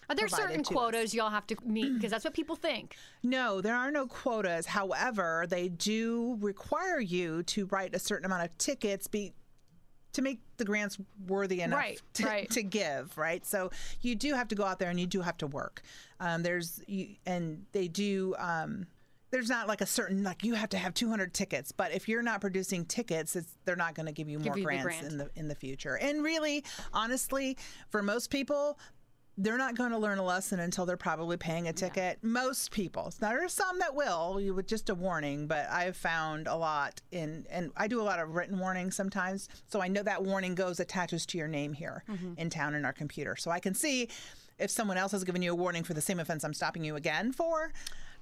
Are 0.08 0.14
there 0.14 0.28
certain 0.28 0.62
to 0.62 0.70
us. 0.70 0.74
quotas 0.74 1.14
y'all 1.14 1.30
have 1.30 1.46
to 1.48 1.56
meet? 1.64 1.94
Because 1.94 2.10
that's 2.10 2.24
what 2.24 2.34
people 2.34 2.56
think. 2.56 2.96
No, 3.24 3.60
there 3.60 3.76
are 3.76 3.90
no 3.90 4.06
quotas. 4.06 4.66
However, 4.66 5.46
they 5.48 5.68
do 5.68 6.36
require 6.40 7.00
you 7.00 7.42
to 7.44 7.66
write 7.66 7.94
a 7.94 7.98
certain 7.98 8.26
amount 8.26 8.44
of 8.44 8.58
tickets 8.58 9.06
be 9.06 9.32
to 10.12 10.22
make 10.22 10.40
the 10.58 10.64
grants 10.64 10.98
worthy 11.26 11.60
enough 11.62 11.78
Right, 11.78 12.00
to, 12.14 12.24
right. 12.26 12.50
to 12.50 12.62
give, 12.62 13.16
right? 13.16 13.44
So 13.46 13.70
you 14.02 14.14
do 14.14 14.34
have 14.34 14.48
to 14.48 14.54
go 14.54 14.64
out 14.64 14.78
there 14.78 14.90
and 14.90 15.00
you 15.00 15.06
do 15.06 15.20
have 15.22 15.38
to 15.38 15.46
work. 15.46 15.82
Um, 16.20 16.42
there's 16.42 16.82
you, 16.86 17.16
and 17.26 17.64
they 17.72 17.88
do. 17.88 18.34
Um, 18.38 18.86
there's 19.30 19.48
not 19.48 19.66
like 19.66 19.80
a 19.80 19.86
certain 19.86 20.22
like 20.22 20.44
you 20.44 20.54
have 20.54 20.68
to 20.70 20.76
have 20.76 20.92
200 20.92 21.32
tickets, 21.32 21.72
but 21.72 21.92
if 21.92 22.06
you're 22.08 22.22
not 22.22 22.42
producing 22.42 22.84
tickets, 22.84 23.34
it's, 23.34 23.56
they're 23.64 23.76
not 23.76 23.94
going 23.94 24.04
to 24.06 24.12
give 24.12 24.28
you 24.28 24.38
more 24.38 24.48
you 24.48 24.60
the 24.60 24.62
grants 24.62 24.84
grant. 24.84 25.06
in 25.06 25.16
the 25.16 25.30
in 25.36 25.48
the 25.48 25.54
future. 25.54 25.96
And 25.96 26.22
really, 26.22 26.64
honestly, 26.92 27.56
for 27.88 28.02
most 28.02 28.30
people, 28.30 28.78
they're 29.38 29.58
not 29.58 29.76
going 29.76 29.90
to 29.90 29.98
learn 29.98 30.18
a 30.18 30.24
lesson 30.24 30.60
until 30.60 30.84
they're 30.84 30.96
probably 30.96 31.36
paying 31.36 31.66
a 31.66 31.72
ticket. 31.72 32.18
Most 32.22 32.70
people. 32.70 33.12
Now, 33.20 33.30
there 33.30 33.44
are 33.44 33.48
some 33.48 33.78
that 33.78 33.94
will, 33.94 34.40
you 34.40 34.54
with 34.54 34.66
just 34.66 34.90
a 34.90 34.94
warning, 34.94 35.46
but 35.46 35.66
I've 35.70 35.96
found 35.96 36.46
a 36.46 36.54
lot 36.54 37.00
in, 37.10 37.46
and 37.50 37.72
I 37.76 37.88
do 37.88 38.00
a 38.00 38.04
lot 38.04 38.18
of 38.18 38.34
written 38.34 38.58
warnings 38.58 38.94
sometimes. 38.94 39.48
So 39.68 39.80
I 39.80 39.88
know 39.88 40.02
that 40.02 40.22
warning 40.22 40.54
goes 40.54 40.80
attaches 40.80 41.24
to 41.26 41.38
your 41.38 41.48
name 41.48 41.72
here 41.72 42.04
in 42.36 42.50
town 42.50 42.74
in 42.74 42.84
our 42.84 42.92
computer. 42.92 43.36
So 43.36 43.50
I 43.50 43.58
can 43.58 43.74
see 43.74 44.08
if 44.58 44.70
someone 44.70 44.98
else 44.98 45.12
has 45.12 45.24
given 45.24 45.40
you 45.40 45.52
a 45.52 45.56
warning 45.56 45.82
for 45.82 45.94
the 45.94 46.02
same 46.02 46.20
offense 46.20 46.44
I'm 46.44 46.54
stopping 46.54 46.84
you 46.84 46.96
again 46.96 47.32
for. 47.32 47.72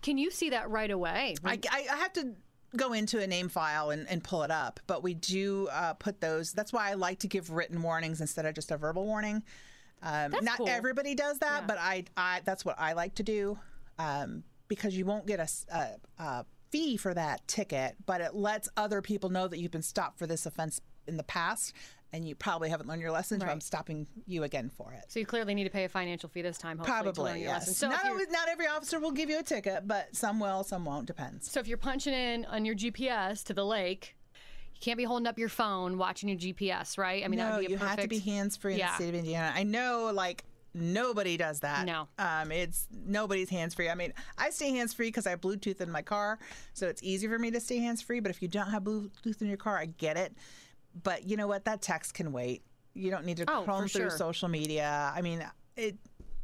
Can 0.03 0.17
you 0.17 0.31
see 0.31 0.51
that 0.51 0.71
right 0.71 0.91
away? 0.91 1.35
I, 1.45 1.59
I, 1.71 1.87
I 1.93 1.97
have 1.97 2.13
to 2.15 2.35
go 2.77 2.93
into 2.93 3.21
a 3.21 3.27
name 3.27 3.49
file 3.49 3.91
and, 3.91 4.09
and 4.09 4.23
pull 4.23 4.45
it 4.45 4.51
up, 4.51 4.79
but 4.87 5.03
we 5.03 5.15
do 5.15 5.69
uh, 5.73 5.95
put 5.95 6.21
those. 6.21 6.53
That's 6.53 6.73
why 6.73 6.89
I 6.89 6.95
like 6.95 7.19
to 7.19 7.27
give 7.27 7.51
written 7.51 7.83
warnings 7.83 8.21
instead 8.21 8.47
of 8.47 8.55
just 8.55 8.71
a 8.71 8.77
verbal 8.77 9.07
warning. 9.07 9.43
Um, 10.03 10.35
not 10.43 10.57
cool. 10.57 10.69
everybody 10.69 11.15
does 11.15 11.39
that, 11.39 11.67
but 11.67 11.79
I, 11.79 12.05
I 12.17 12.41
that's 12.45 12.65
what 12.65 12.77
I 12.79 12.95
like 12.95 13.17
to 13.17 13.23
do 13.23 13.59
um, 13.99 14.45
because 14.69 14.97
you 14.97 15.05
won't 15.05 15.27
get 15.27 15.41
a 15.41 16.45
fee 16.71 16.97
for 16.97 17.15
that 17.15 17.47
ticket, 17.47 17.97
but 18.07 18.21
it 18.21 18.35
lets 18.35 18.69
other 18.77 19.03
people 19.03 19.31
know 19.31 19.49
that 19.49 19.59
you've 19.59 19.73
been 19.73 19.83
stopped 19.83 20.19
for 20.19 20.27
this 20.27 20.47
offense 20.47 20.81
in 21.07 21.17
the 21.17 21.25
past, 21.25 21.75
and 22.13 22.27
you 22.27 22.35
probably 22.35 22.69
haven't 22.69 22.89
learned 22.89 23.03
your 23.03 23.11
lesson, 23.11 23.41
so 23.41 23.47
I'm 23.47 23.61
stopping 23.61 24.07
you 24.27 24.45
again 24.45 24.71
for 24.71 24.93
it. 24.93 25.05
so 25.09 25.21
you 25.21 25.27
clearly 25.27 25.55
need 25.55 25.65
to 25.65 25.71
pay 25.71 25.85
a 25.85 25.89
financial 25.89 26.29
fee 26.29 26.43
this 26.43 26.59
time. 26.59 26.79
Hopefully, 26.79 26.99
to 27.01 27.05
learn 27.05 27.13
Probably 27.15 27.43
your 27.43 27.51
yes. 27.51 27.77
So 27.77 27.89
not, 27.89 28.05
always, 28.05 28.29
not 28.31 28.49
every 28.49 28.67
officer 28.67 28.99
will 29.01 29.13
give 29.13 29.31
you 29.31 29.39
a 29.39 29.43
ticket, 29.43 29.87
but 29.87 30.15
some 30.15 30.41
will, 30.41 30.65
some 30.65 30.85
won't. 30.85 31.07
Depends. 31.07 31.51
So 31.51 31.61
if 31.61 31.69
you're 31.69 31.79
punching 31.79 32.15
in 32.15 32.45
on 32.47 32.65
your 32.65 32.75
GPS 32.75 33.43
to 33.45 33.55
the 33.55 33.65
lake, 33.65 34.17
you 34.81 34.85
can't 34.85 34.97
be 34.97 35.05
holding 35.05 35.27
up 35.27 35.39
your 35.39 35.49
phone 35.51 35.99
watching 35.99 36.29
your 36.31 36.39
GPS, 36.39 36.97
right? 36.97 37.23
I 37.25 37.29
mean, 37.29 37.39
that 37.39 37.51
no, 37.51 37.57
would 37.57 37.61
be 37.61 37.67
a 37.67 37.71
you 37.71 37.77
perfect. 37.77 38.01
have 38.01 38.05
to 38.05 38.09
be 38.09 38.19
hands 38.19 38.57
free 38.57 38.75
in 38.75 38.79
Yeah. 38.79 38.89
the 38.89 38.95
state 38.95 39.09
of 39.11 39.15
Indiana. 39.17 39.53
I 39.55 39.63
know, 39.63 40.11
like 40.15 40.45
nobody 40.73 41.37
does 41.37 41.61
that. 41.61 41.85
No. 41.85 42.09
um, 42.19 42.51
it's 42.51 42.87
nobody's 43.05 43.51
hands 43.51 43.75
free. 43.75 43.91
I 43.91 43.95
mean, 43.95 44.15
I 44.39 44.49
stay 44.51 44.71
hands 44.71 44.95
free 44.95 45.09
because 45.09 45.27
I 45.27 45.31
have 45.31 45.41
Bluetooth 45.43 45.81
in 45.83 45.91
my 45.91 46.01
car, 46.01 46.39
so 46.73 46.87
it's 46.87 47.03
easy 47.03 47.29
for 47.29 47.39
me 47.39 47.51
to 47.51 47.61
stay 47.61 47.79
hands 47.79 48.01
free. 48.01 48.21
But 48.21 48.31
if 48.31 48.41
you 48.41 48.49
don't 48.49 48.71
have 48.71 48.85
Bluetooth 48.85 49.43
in 49.43 49.49
your 49.49 49.59
car, 49.59 49.77
I 49.79 49.87
get 49.87 50.17
it. 50.17 50.35
But 51.03 51.25
you 51.25 51.37
know 51.37 51.47
what? 51.47 51.67
That 51.67 51.83
text 51.83 52.15
can 52.15 52.33
wait. 52.33 52.63
You 52.95 53.11
don't 53.11 53.27
need 53.27 53.37
to 53.37 53.45
Oh, 53.53 53.63
chrome 53.65 53.87
through 53.87 54.09
sure. 54.09 54.17
social 54.19 54.49
media. 54.49 55.13
I 55.15 55.21
mean, 55.21 55.45
it. 55.77 55.97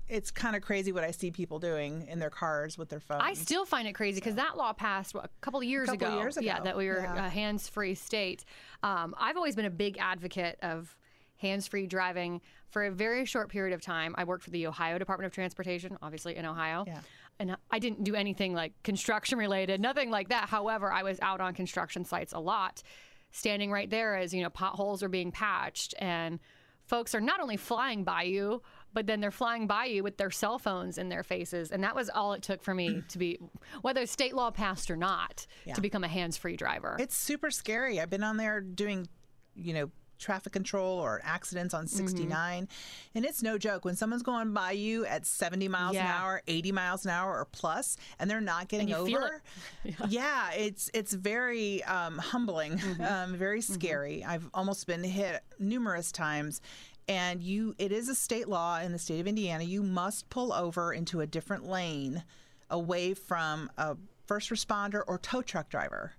It's 0.09 0.31
kind 0.31 0.55
of 0.55 0.63
crazy 0.63 0.93
what 0.93 1.03
I 1.03 1.11
see 1.11 1.31
people 1.31 1.59
doing 1.59 2.07
in 2.09 2.19
their 2.19 2.31
cars 2.31 2.79
with 2.79 2.89
their 2.89 3.01
phones. 3.01 3.23
I 3.25 3.35
still 3.35 3.65
find 3.65 3.89
it 3.89 3.95
crazy 3.95 4.21
because 4.21 4.37
that 4.37 4.57
law 4.57 4.73
passed 4.73 5.15
what, 5.15 5.25
a 5.25 5.29
couple 5.41 5.59
of 5.61 5.65
years 5.65 5.89
Couple 5.89 6.09
ago. 6.09 6.19
years 6.19 6.39
Yeah, 6.41 6.61
that 6.61 6.77
we 6.77 6.87
were 6.89 7.01
yeah. 7.01 7.27
a 7.27 7.29
hands-free 7.29 7.97
state. 7.97 8.45
Um, 8.83 9.15
I've 9.19 9.37
always 9.37 9.57
been 9.57 9.65
a 9.65 9.71
big 9.71 9.99
advocate 9.99 10.59
of 10.63 10.97
hands-free 11.39 11.87
driving. 11.89 12.41
For 12.71 12.85
a 12.85 12.91
very 12.91 13.25
short 13.25 13.49
period 13.49 13.75
of 13.75 13.81
time, 13.81 14.15
I 14.19 14.25
worked 14.25 14.45
for 14.45 14.51
the 14.51 14.67
Ohio 14.67 14.99
Department 14.99 15.27
of 15.27 15.33
Transportation, 15.33 15.97
obviously 16.03 16.37
in 16.37 16.45
Ohio. 16.47 16.85
Yeah. 16.87 17.01
And 17.39 17.57
I 17.71 17.79
didn't 17.79 18.05
do 18.05 18.15
anything 18.15 18.55
like 18.55 18.73
construction 18.83 19.39
related, 19.39 19.81
nothing 19.81 20.11
like 20.11 20.29
that. 20.29 20.49
However, 20.49 20.91
I 20.93 21.03
was 21.03 21.19
out 21.21 21.41
on 21.41 21.53
construction 21.55 22.05
sites 22.05 22.33
a 22.33 22.39
lot, 22.39 22.83
standing 23.33 23.71
right 23.71 23.91
there 23.91 24.17
as 24.17 24.33
you 24.33 24.43
know 24.43 24.51
potholes 24.51 25.03
are 25.03 25.09
being 25.09 25.33
patched 25.33 25.95
and 25.99 26.39
folks 26.87 27.15
are 27.15 27.21
not 27.21 27.41
only 27.41 27.57
flying 27.57 28.05
by 28.05 28.23
you, 28.23 28.63
but 28.93 29.07
then 29.07 29.21
they're 29.21 29.31
flying 29.31 29.67
by 29.67 29.85
you 29.87 30.03
with 30.03 30.17
their 30.17 30.31
cell 30.31 30.59
phones 30.59 30.99
in 30.99 31.09
their 31.09 31.23
faces. 31.23 31.71
And 31.71 31.83
that 31.85 31.95
was 31.95 32.09
all 32.09 32.33
it 32.33 32.43
took 32.43 32.63
for 32.63 32.75
me 32.75 33.03
to 33.09 33.19
be, 33.19 33.39
whether 33.83 34.07
state 34.07 34.35
law 34.35 34.51
passed 34.51 34.91
or 34.91 34.97
not, 34.97 35.47
to 35.75 35.81
become 35.81 36.05
a 36.05 36.09
hands 36.09 36.37
free 36.37 36.57
driver. 36.57 36.97
It's 36.99 37.17
super 37.17 37.51
scary. 37.51 38.01
I've 38.01 38.11
been 38.11 38.25
on 38.25 38.37
there 38.37 38.61
doing, 38.61 39.07
you 39.55 39.75
know, 39.75 39.91
traffic 40.19 40.51
control 40.51 40.99
or 40.99 41.21
accidents 41.25 41.75
on 41.75 41.85
Mm-hmm. 41.85 42.07
69, 42.07 42.69
and 43.15 43.25
it's 43.27 43.43
no 43.43 43.59
joke. 43.59 43.85
When 43.85 43.97
someone's 43.97 44.23
going 44.23 44.55
by 44.55 44.71
you 44.71 45.05
at 45.05 45.27
70 45.27 45.69
miles 45.69 45.95
an 45.95 46.07
hour, 46.07 46.41
80 46.49 46.73
miles 46.73 47.05
an 47.05 47.11
hour 47.11 47.39
or 47.39 47.45
plus, 47.45 47.99
and 48.19 48.31
they're 48.31 48.41
not 48.41 48.69
getting 48.69 48.95
over, 48.95 49.43
it. 49.85 49.95
yeah. 50.09 50.53
it's 50.53 50.91
it's 50.95 51.13
very 51.13 51.85
um, 51.85 52.17
humbling, 52.17 52.79
Mm-hmm. 52.79 53.05
um, 53.05 53.35
very 53.37 53.61
scary. 53.61 54.25
I've 54.25 54.49
almost 54.55 54.87
been 54.87 55.05
hit 55.05 55.43
numerous 55.59 56.11
times. 56.13 56.63
And 57.09 57.43
you, 57.43 57.75
it 57.79 57.93
is 57.93 58.09
a 58.09 58.15
state 58.15 58.49
law 58.49 58.81
in 58.81 58.93
the 58.93 58.99
state 58.99 59.21
of 59.21 59.27
Indiana. 59.27 59.63
You 59.65 59.83
must 59.83 60.29
pull 60.29 60.53
over 60.53 60.93
into 60.93 61.21
a 61.21 61.27
different 61.27 61.65
lane, 61.67 62.25
away 62.69 63.15
from 63.15 63.71
a 63.79 63.97
first 64.27 64.51
responder 64.51 65.03
or 65.07 65.19
tow 65.19 65.41
truck 65.43 65.69
driver. 65.69 66.13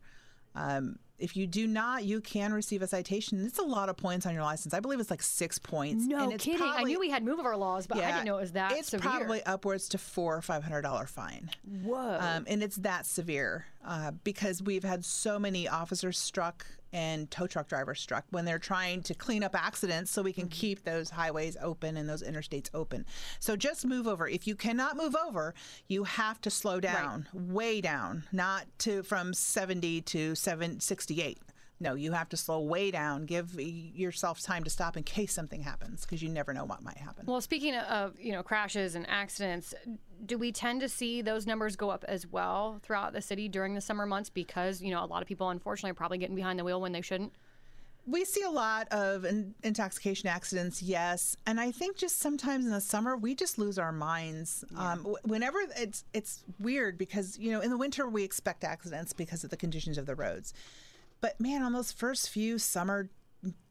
Um, 0.56 0.97
if 1.19 1.36
you 1.36 1.47
do 1.47 1.65
not, 1.67 2.04
you 2.06 2.21
can 2.21 2.54
receive 2.54 2.82
a 2.84 2.88
citation. 2.88 3.43
It's 3.43 3.58
a 3.58 3.63
lot 3.63 3.89
of 3.89 3.97
points 3.97 4.26
on 4.28 4.34
your 4.36 4.43
license. 4.43 4.73
I 4.73 4.80
believe 4.80 5.00
it's 5.00 5.10
like 5.10 5.23
six 5.23 5.58
points. 5.58 6.06
no 6.06 6.23
and 6.23 6.34
it's 6.34 6.43
kidding. 6.43 6.62
I 6.62 6.67
probably- 6.76 6.91
knew 6.93 7.00
we 7.00 7.10
had 7.10 7.23
move 7.23 7.39
over 7.39 7.56
laws, 7.58 7.88
but 7.88 7.97
I 7.97 8.12
didn't 8.12 8.26
know 8.26 8.38
it 8.38 8.41
was 8.41 8.52
that 8.54 8.71
It's 8.73 8.89
severe. 8.89 9.10
probably 9.10 9.43
upwards 9.43 9.89
to 9.89 9.97
four 9.97 10.38
or 10.38 10.41
five 10.43 10.63
hundred 10.63 10.84
dollar 10.84 11.06
fine. 11.08 11.50
Whoa. 11.84 12.17
Um, 12.21 12.45
and 12.47 12.62
it's 12.63 12.76
that 12.78 13.06
severe 13.08 13.65
uh, 13.84 14.12
because 14.23 14.62
we've 14.62 14.84
had 14.84 15.04
so 15.04 15.39
many 15.39 15.67
officers 15.67 16.19
struck 16.19 16.65
and 16.97 17.29
tow 17.29 17.45
truck 17.45 17.67
drivers 17.67 18.01
struck 18.01 18.25
when 18.31 18.43
they're 18.43 18.57
trying 18.57 19.03
to 19.03 19.13
clean 19.13 19.43
up 19.43 19.55
accidents 19.55 20.10
so 20.10 20.23
we 20.23 20.33
can 20.33 20.45
mm-hmm. 20.45 20.60
keep 20.60 20.83
those 20.83 21.12
highways 21.12 21.55
open 21.62 21.95
and 21.95 22.10
those 22.10 22.23
interstates 22.23 22.71
open. 22.73 23.05
So 23.39 23.55
just 23.55 23.86
move 23.86 24.07
over. 24.07 24.27
If 24.27 24.47
you 24.47 24.55
cannot 24.55 24.97
move 24.97 25.15
over, 25.15 25.53
you 25.88 26.05
have 26.05 26.41
to 26.41 26.49
slow 26.49 26.79
down, 26.79 27.27
way 27.33 27.81
down, 27.81 28.23
not 28.31 28.65
to 28.79 29.03
from 29.03 29.36
70 29.36 30.01
to 30.01 30.33
768. 30.33 31.38
No, 31.79 31.93
you 31.93 32.11
have 32.13 32.29
to 32.29 32.37
slow 32.37 32.59
way 32.59 32.89
down. 32.89 33.25
Give 33.25 33.53
yourself 33.59 34.41
time 34.41 34.63
to 34.63 34.69
stop 34.69 34.97
in 34.97 35.03
case 35.03 35.31
something 35.33 35.61
happens 35.61 36.01
because 36.01 36.23
you 36.23 36.29
never 36.29 36.53
know 36.53 36.65
what 36.65 36.81
might 36.81 36.97
happen. 36.97 37.25
Well, 37.27 37.41
speaking 37.41 37.75
of 37.75 38.19
you 38.19 38.31
know 38.31 38.41
crashes 38.41 38.95
and 38.95 39.07
accidents, 39.09 39.75
do 40.25 40.37
we 40.37 40.51
tend 40.51 40.81
to 40.81 40.89
see 40.89 41.21
those 41.21 41.45
numbers 41.45 41.75
go 41.75 41.89
up 41.89 42.03
as 42.07 42.25
well 42.25 42.79
throughout 42.81 43.13
the 43.13 43.21
city 43.21 43.47
during 43.47 43.75
the 43.75 43.81
summer 43.81 44.05
months 44.05 44.29
because 44.29 44.81
you 44.81 44.91
know 44.91 45.03
a 45.03 45.05
lot 45.05 45.21
of 45.21 45.27
people 45.27 45.49
unfortunately 45.49 45.91
are 45.91 45.95
probably 45.95 46.17
getting 46.17 46.35
behind 46.35 46.57
the 46.57 46.63
wheel 46.63 46.81
when 46.81 46.93
they 46.93 47.01
shouldn't? 47.01 47.33
We 48.09 48.23
see 48.23 48.41
a 48.41 48.49
lot 48.49 48.87
of 48.89 49.25
in- 49.25 49.53
intoxication 49.63 50.29
accidents, 50.29 50.81
yes, 50.81 51.35
and 51.45 51.59
I 51.59 51.71
think 51.71 51.97
just 51.97 52.19
sometimes 52.19 52.65
in 52.65 52.71
the 52.71 52.79
summer 52.79 53.17
we 53.17 53.35
just 53.35 53.57
lose 53.57 53.77
our 53.77 53.91
minds. 53.91 54.63
Um, 54.77 54.99
w- 54.99 55.17
whenever 55.25 55.59
it's 55.77 56.05
it's 56.13 56.43
weird 56.57 56.97
because 56.97 57.37
you 57.37 57.51
know 57.51 57.59
in 57.59 57.69
the 57.69 57.77
winter 57.77 58.07
we 58.07 58.23
expect 58.23 58.63
accidents 58.63 59.11
because 59.13 59.43
of 59.43 59.49
the 59.49 59.57
conditions 59.57 59.97
of 59.97 60.05
the 60.05 60.15
roads, 60.15 60.53
but 61.21 61.39
man, 61.39 61.62
on 61.62 61.73
those 61.73 61.91
first 61.91 62.30
few 62.30 62.58
summer 62.58 63.10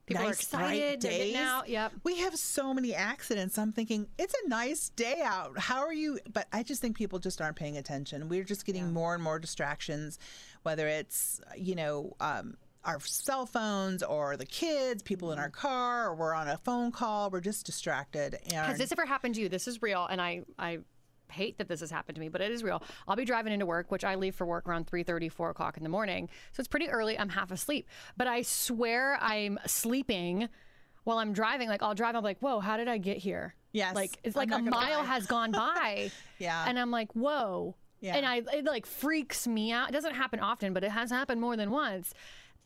People 0.06 0.22
are 0.22 0.26
nice 0.26 0.40
excited, 0.40 1.00
they're 1.00 1.10
getting 1.10 1.32
days, 1.32 1.36
out, 1.36 1.68
yep. 1.68 1.92
we 2.04 2.18
have 2.18 2.36
so 2.36 2.72
many 2.72 2.94
accidents. 2.94 3.58
I'm 3.58 3.72
thinking 3.72 4.06
it's 4.18 4.34
a 4.44 4.48
nice 4.48 4.90
day 4.90 5.20
out. 5.24 5.58
How 5.58 5.80
are 5.80 5.92
you? 5.92 6.20
But 6.32 6.46
I 6.52 6.62
just 6.62 6.80
think 6.80 6.96
people 6.96 7.18
just 7.18 7.40
aren't 7.40 7.56
paying 7.56 7.76
attention. 7.76 8.28
We're 8.28 8.44
just 8.44 8.64
getting 8.64 8.92
more 8.92 9.14
and 9.14 9.22
more 9.22 9.40
distractions, 9.40 10.20
whether 10.62 10.86
it's 10.86 11.40
you 11.56 11.74
know. 11.74 12.14
Um, 12.20 12.56
our 12.84 13.00
cell 13.00 13.46
phones 13.46 14.04
or 14.04 14.36
the 14.36 14.46
kids, 14.46 15.02
people 15.02 15.32
in 15.32 15.40
our 15.40 15.50
car, 15.50 16.06
or 16.06 16.14
we're 16.14 16.32
on 16.32 16.46
a 16.46 16.56
phone 16.56 16.92
call. 16.92 17.30
We're 17.30 17.40
just 17.40 17.66
distracted. 17.66 18.38
And 18.44 18.64
Has 18.64 18.78
this 18.78 18.92
ever 18.92 19.04
happened 19.04 19.34
to 19.34 19.40
you? 19.40 19.48
This 19.48 19.66
is 19.66 19.82
real, 19.82 20.06
and 20.06 20.20
I 20.20 20.42
I 20.56 20.78
hate 21.30 21.58
that 21.58 21.68
this 21.68 21.80
has 21.80 21.90
happened 21.90 22.14
to 22.16 22.20
me, 22.20 22.28
but 22.28 22.40
it 22.40 22.50
is 22.50 22.62
real. 22.62 22.82
I'll 23.08 23.16
be 23.16 23.24
driving 23.24 23.52
into 23.52 23.66
work, 23.66 23.90
which 23.90 24.04
I 24.04 24.14
leave 24.14 24.34
for 24.34 24.46
work 24.46 24.68
around 24.68 24.86
3:30, 24.86 25.30
4 25.30 25.50
o'clock 25.50 25.76
in 25.76 25.82
the 25.82 25.88
morning, 25.88 26.28
so 26.52 26.60
it's 26.60 26.68
pretty 26.68 26.88
early. 26.88 27.18
I'm 27.18 27.28
half 27.30 27.50
asleep, 27.50 27.88
but 28.16 28.26
I 28.26 28.42
swear 28.42 29.18
I'm 29.20 29.58
sleeping 29.66 30.48
while 31.04 31.18
I'm 31.18 31.32
driving. 31.32 31.68
Like 31.68 31.82
I'll 31.82 31.94
drive, 31.94 32.14
I'm 32.16 32.24
like, 32.24 32.38
whoa, 32.40 32.60
how 32.60 32.76
did 32.76 32.88
I 32.88 32.98
get 32.98 33.18
here? 33.18 33.54
Yes, 33.72 33.94
like 33.94 34.18
it's 34.24 34.36
I'm 34.36 34.48
like 34.48 34.58
a 34.60 34.62
mile 34.62 35.00
lie. 35.00 35.04
has 35.04 35.26
gone 35.26 35.50
by. 35.52 36.10
Yeah. 36.38 36.64
and 36.68 36.78
I'm 36.78 36.90
like, 36.90 37.12
whoa. 37.12 37.76
Yeah. 38.00 38.16
And 38.16 38.26
I 38.26 38.42
it 38.52 38.64
like 38.64 38.86
freaks 38.86 39.46
me 39.46 39.72
out. 39.72 39.88
It 39.88 39.92
doesn't 39.92 40.14
happen 40.14 40.38
often, 40.40 40.72
but 40.74 40.84
it 40.84 40.90
has 40.90 41.10
happened 41.10 41.40
more 41.40 41.56
than 41.56 41.70
once. 41.70 42.12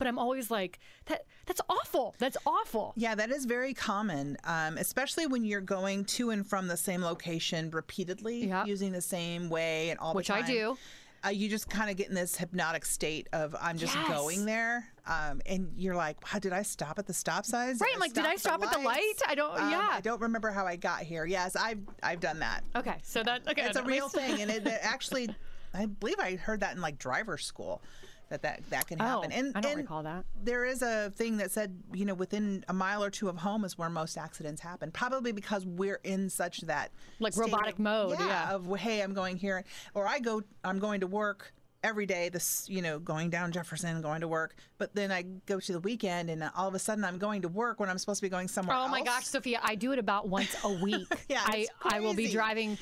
But 0.00 0.06
I'm 0.08 0.18
always 0.18 0.50
like, 0.50 0.80
that 1.06 1.26
that's 1.44 1.60
awful. 1.68 2.14
That's 2.18 2.38
awful. 2.46 2.94
Yeah, 2.96 3.14
that 3.16 3.30
is 3.30 3.44
very 3.44 3.74
common, 3.74 4.38
um, 4.44 4.78
especially 4.78 5.26
when 5.26 5.44
you're 5.44 5.60
going 5.60 6.06
to 6.06 6.30
and 6.30 6.44
from 6.46 6.68
the 6.68 6.76
same 6.78 7.02
location 7.02 7.70
repeatedly, 7.70 8.46
Yep. 8.46 8.66
using 8.66 8.92
the 8.92 9.02
same 9.02 9.50
way 9.50 9.90
and 9.90 9.98
all 10.00 10.14
Which 10.14 10.30
I 10.30 10.40
do. 10.40 10.78
uh, 11.22 11.28
you 11.28 11.50
just 11.50 11.68
kind 11.68 11.90
of 11.90 11.98
get 11.98 12.08
in 12.08 12.14
this 12.14 12.34
hypnotic 12.34 12.86
state 12.86 13.28
of 13.34 13.54
I'm 13.60 13.76
just 13.76 13.94
Yes. 13.94 14.08
going 14.08 14.46
there, 14.46 14.88
um, 15.06 15.42
and 15.44 15.70
you're 15.76 15.96
like, 15.96 16.16
wow, 16.32 16.38
did 16.38 16.54
I 16.54 16.62
stop 16.62 16.98
at 16.98 17.06
the 17.06 17.12
stop 17.12 17.44
signs? 17.44 17.78
Right, 17.82 17.90
I'm 17.92 18.00
like, 18.00 18.14
did 18.14 18.24
I 18.24 18.36
stop 18.36 18.62
at 18.64 18.72
the 18.72 18.78
light? 18.78 19.20
I 19.28 19.34
don't- 19.34 19.60
Um, 19.60 19.70
yeah. 19.70 19.86
I 19.92 20.00
don't 20.00 20.22
remember 20.22 20.50
how 20.50 20.64
I 20.66 20.76
got 20.76 21.02
here. 21.02 21.26
Yes, 21.26 21.56
I've 21.56 21.80
I've 22.02 22.20
done 22.20 22.38
that. 22.38 22.64
Okay, 22.74 22.96
so 23.02 23.22
that 23.22 23.46
okay, 23.46 23.64
it's 23.66 23.76
a 23.76 23.82
real 23.82 24.06
least- 24.06 24.14
thing, 24.14 24.40
and 24.40 24.50
it, 24.50 24.66
it 24.66 24.78
actually, 24.80 25.28
I 25.74 25.84
believe 25.84 26.18
I 26.18 26.36
heard 26.36 26.60
that 26.60 26.74
in 26.74 26.80
like 26.80 26.98
driver's 26.98 27.44
school. 27.44 27.82
That, 28.30 28.42
that 28.42 28.60
that 28.70 28.86
can 28.86 29.02
Oh, 29.02 29.04
happen. 29.22 29.32
and 29.32 29.52
I 29.56 29.60
don't 29.60 29.72
and 29.72 29.80
recall 29.82 30.04
that. 30.04 30.24
There 30.44 30.64
is 30.64 30.82
a 30.82 31.10
thing 31.10 31.38
that 31.38 31.50
said, 31.50 31.76
you 31.92 32.04
know, 32.04 32.14
within 32.14 32.64
a 32.68 32.72
mile 32.72 33.02
or 33.02 33.10
two 33.10 33.28
of 33.28 33.36
home 33.38 33.64
is 33.64 33.76
where 33.76 33.90
most 33.90 34.16
accidents 34.16 34.60
happen. 34.62 34.92
Probably 34.92 35.32
because 35.32 35.66
we're 35.66 35.98
in 36.04 36.30
such 36.30 36.60
that 36.62 36.92
Like 37.18 37.36
robotic 37.36 37.74
of- 37.74 37.78
mode, 37.80 38.18
Yeah, 38.20 38.26
yeah. 38.26 38.54
Of 38.54 38.72
hey, 38.78 39.02
I'm 39.02 39.14
going 39.14 39.36
here, 39.36 39.64
or 39.94 40.06
I 40.06 40.20
go, 40.20 40.42
I'm 40.62 40.78
going 40.78 41.00
to 41.00 41.08
work 41.08 41.52
every 41.82 42.06
day. 42.06 42.28
This, 42.28 42.66
you 42.68 42.82
know, 42.82 42.98
going 42.98 43.30
down 43.30 43.52
Jefferson, 43.52 44.00
going 44.02 44.20
to 44.20 44.28
work. 44.28 44.54
But 44.78 44.94
then 44.94 45.10
I 45.12 45.22
go 45.46 45.60
to 45.60 45.72
the 45.72 45.80
weekend, 45.80 46.30
and 46.30 46.42
all 46.56 46.68
of 46.68 46.74
a 46.74 46.78
sudden 46.78 47.04
I'm 47.04 47.18
going 47.18 47.42
to 47.42 47.48
work 47.48 47.80
when 47.80 47.88
I'm 47.90 47.98
supposed 47.98 48.20
to 48.20 48.26
be 48.26 48.28
going 48.30 48.48
somewhere 48.48 48.76
Oh 48.76 48.82
else. 48.82 48.90
my 48.90 49.02
gosh, 49.02 49.26
Sophia, 49.26 49.60
I 49.62 49.74
do 49.74 49.92
it 49.92 49.98
about 49.98 50.28
once 50.28 50.54
a 50.64 50.70
week. 50.82 51.06
Yeah, 51.28 51.42
I, 51.44 51.66
I 51.82 52.00
will 52.00 52.14
be 52.14 52.28
driving, 52.28 52.78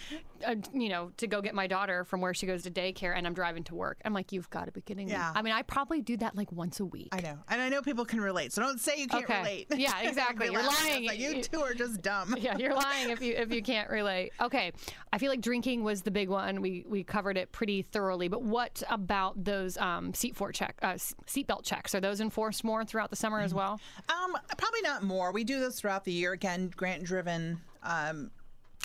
uh, 0.46 0.54
you 0.72 0.88
know, 0.88 1.10
to 1.16 1.26
go 1.26 1.40
get 1.42 1.54
my 1.54 1.66
daughter 1.66 2.04
from 2.04 2.20
where 2.20 2.34
she 2.34 2.46
goes 2.46 2.62
to 2.64 2.70
daycare, 2.70 3.16
and 3.16 3.26
I'm 3.26 3.34
driving 3.34 3.64
to 3.64 3.74
work. 3.74 3.98
I'm 4.04 4.14
like, 4.14 4.32
you've 4.32 4.48
got 4.50 4.66
to 4.66 4.72
be 4.72 4.80
kidding 4.80 5.08
Yeah. 5.08 5.18
me. 5.18 5.38
I 5.40 5.42
mean, 5.42 5.52
I 5.54 5.62
probably 5.62 6.00
do 6.02 6.16
that 6.18 6.36
like 6.36 6.52
once 6.52 6.78
a 6.80 6.84
week. 6.86 7.08
I 7.12 7.20
know, 7.20 7.38
and 7.48 7.60
I 7.60 7.68
know 7.68 7.82
people 7.82 8.04
can 8.04 8.20
relate. 8.20 8.52
So 8.52 8.62
don't 8.62 8.78
say 8.80 8.92
you 8.98 9.06
can't 9.08 9.24
Okay. 9.24 9.38
relate. 9.38 9.66
Yeah, 9.76 10.00
exactly. 10.02 10.46
You're 10.46 10.62
laugh 10.62 10.66
at 10.72 10.72
us 10.78 10.84
lying. 10.90 11.06
Like, 11.06 11.18
you 11.18 11.42
two 11.42 11.60
are 11.60 11.74
just 11.74 12.00
dumb. 12.02 12.36
yeah, 12.38 12.56
you're 12.56 12.74
lying 12.74 13.10
if 13.10 13.20
you 13.22 13.34
if 13.34 13.52
you 13.52 13.62
can't 13.62 13.90
relate. 13.90 14.32
Okay, 14.40 14.72
I 15.12 15.18
feel 15.18 15.30
like 15.30 15.40
drinking 15.40 15.82
was 15.82 16.02
the 16.02 16.10
big 16.10 16.28
one. 16.28 16.60
We 16.62 16.84
we 16.88 17.02
covered 17.04 17.36
it 17.36 17.50
pretty 17.52 17.82
thoroughly. 17.82 18.28
But 18.28 18.42
what 18.42 18.82
about 18.90 19.44
those 19.44 19.76
um, 19.78 20.12
seat 20.14 20.36
for 20.36 20.52
check 20.52 20.76
uh, 20.82 20.94
seatbelt 21.26 21.64
checks? 21.64 21.94
Are 21.94 22.00
those 22.00 22.20
enforced 22.20 22.64
more 22.64 22.84
throughout 22.84 23.10
the 23.10 23.16
summer 23.16 23.38
Mm-hmm. 23.38 23.44
as 23.46 23.54
well? 23.54 23.80
Um, 24.08 24.36
probably 24.56 24.82
not 24.82 25.02
more. 25.02 25.32
We 25.32 25.44
do 25.44 25.60
this 25.60 25.80
throughout 25.80 26.04
the 26.04 26.12
year. 26.12 26.32
Again, 26.32 26.70
grant 26.76 27.04
driven. 27.04 27.60
Um, 27.82 28.30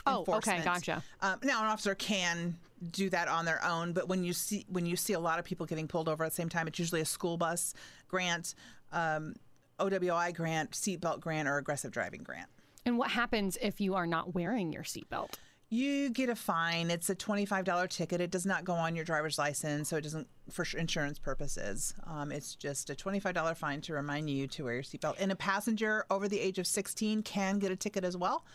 Oh, 0.05 0.25
okay, 0.27 0.59
gotcha. 0.65 1.01
Um, 1.21 1.39
now, 1.43 1.61
an 1.63 1.67
officer 1.69 1.95
can 1.95 2.57
do 2.91 3.09
that 3.11 3.29
on 3.29 3.45
their 3.45 3.63
own, 3.63 3.93
but 3.93 4.09
when 4.09 4.25
you 4.25 4.33
see 4.33 4.65
when 4.67 4.85
you 4.85 4.97
see 4.97 5.13
a 5.13 5.19
lot 5.19 5.39
of 5.39 5.45
people 5.45 5.65
getting 5.65 5.87
pulled 5.87 6.09
over 6.09 6.25
at 6.25 6.31
the 6.31 6.35
same 6.35 6.49
time, 6.49 6.67
it's 6.67 6.77
usually 6.77 6.99
a 6.99 7.05
school 7.05 7.37
bus 7.37 7.73
grant, 8.09 8.53
um, 8.91 9.33
OWI 9.79 10.33
grant, 10.35 10.71
seatbelt 10.71 11.21
grant, 11.21 11.47
or 11.47 11.57
aggressive 11.57 11.91
driving 11.91 12.21
grant. 12.21 12.49
And 12.85 12.97
what 12.97 13.11
happens 13.11 13.57
if 13.61 13.79
you 13.79 13.95
are 13.95 14.05
not 14.05 14.33
wearing 14.35 14.73
your 14.73 14.83
seatbelt? 14.83 15.35
You 15.73 16.11
get 16.11 16.29
a 16.29 16.35
fine. 16.35 16.91
It's 16.91 17.09
a 17.09 17.15
twenty-five 17.15 17.65
dollar 17.65 17.87
ticket. 17.87 18.21
It 18.21 18.29
does 18.29 18.45
not 18.45 18.63
go 18.63 18.73
on 18.73 18.95
your 18.95 19.03
driver's 19.03 19.39
license, 19.39 19.89
so 19.89 19.97
it 19.97 20.01
doesn't 20.01 20.27
for 20.51 20.65
insurance 20.77 21.19
purposes. 21.19 21.93
Um, 22.05 22.31
it's 22.31 22.55
just 22.55 22.89
a 22.89 22.95
twenty-five 22.95 23.33
dollar 23.33 23.55
fine 23.55 23.81
to 23.81 23.93
remind 23.93 24.29
you 24.29 24.47
to 24.47 24.65
wear 24.65 24.73
your 24.75 24.83
seatbelt. 24.83 25.15
And 25.19 25.31
a 25.31 25.35
passenger 25.35 26.05
over 26.09 26.27
the 26.27 26.39
age 26.39 26.59
of 26.59 26.67
sixteen 26.67 27.23
can 27.23 27.59
get 27.59 27.71
a 27.71 27.75
ticket 27.75 28.03
as 28.03 28.17
well 28.17 28.45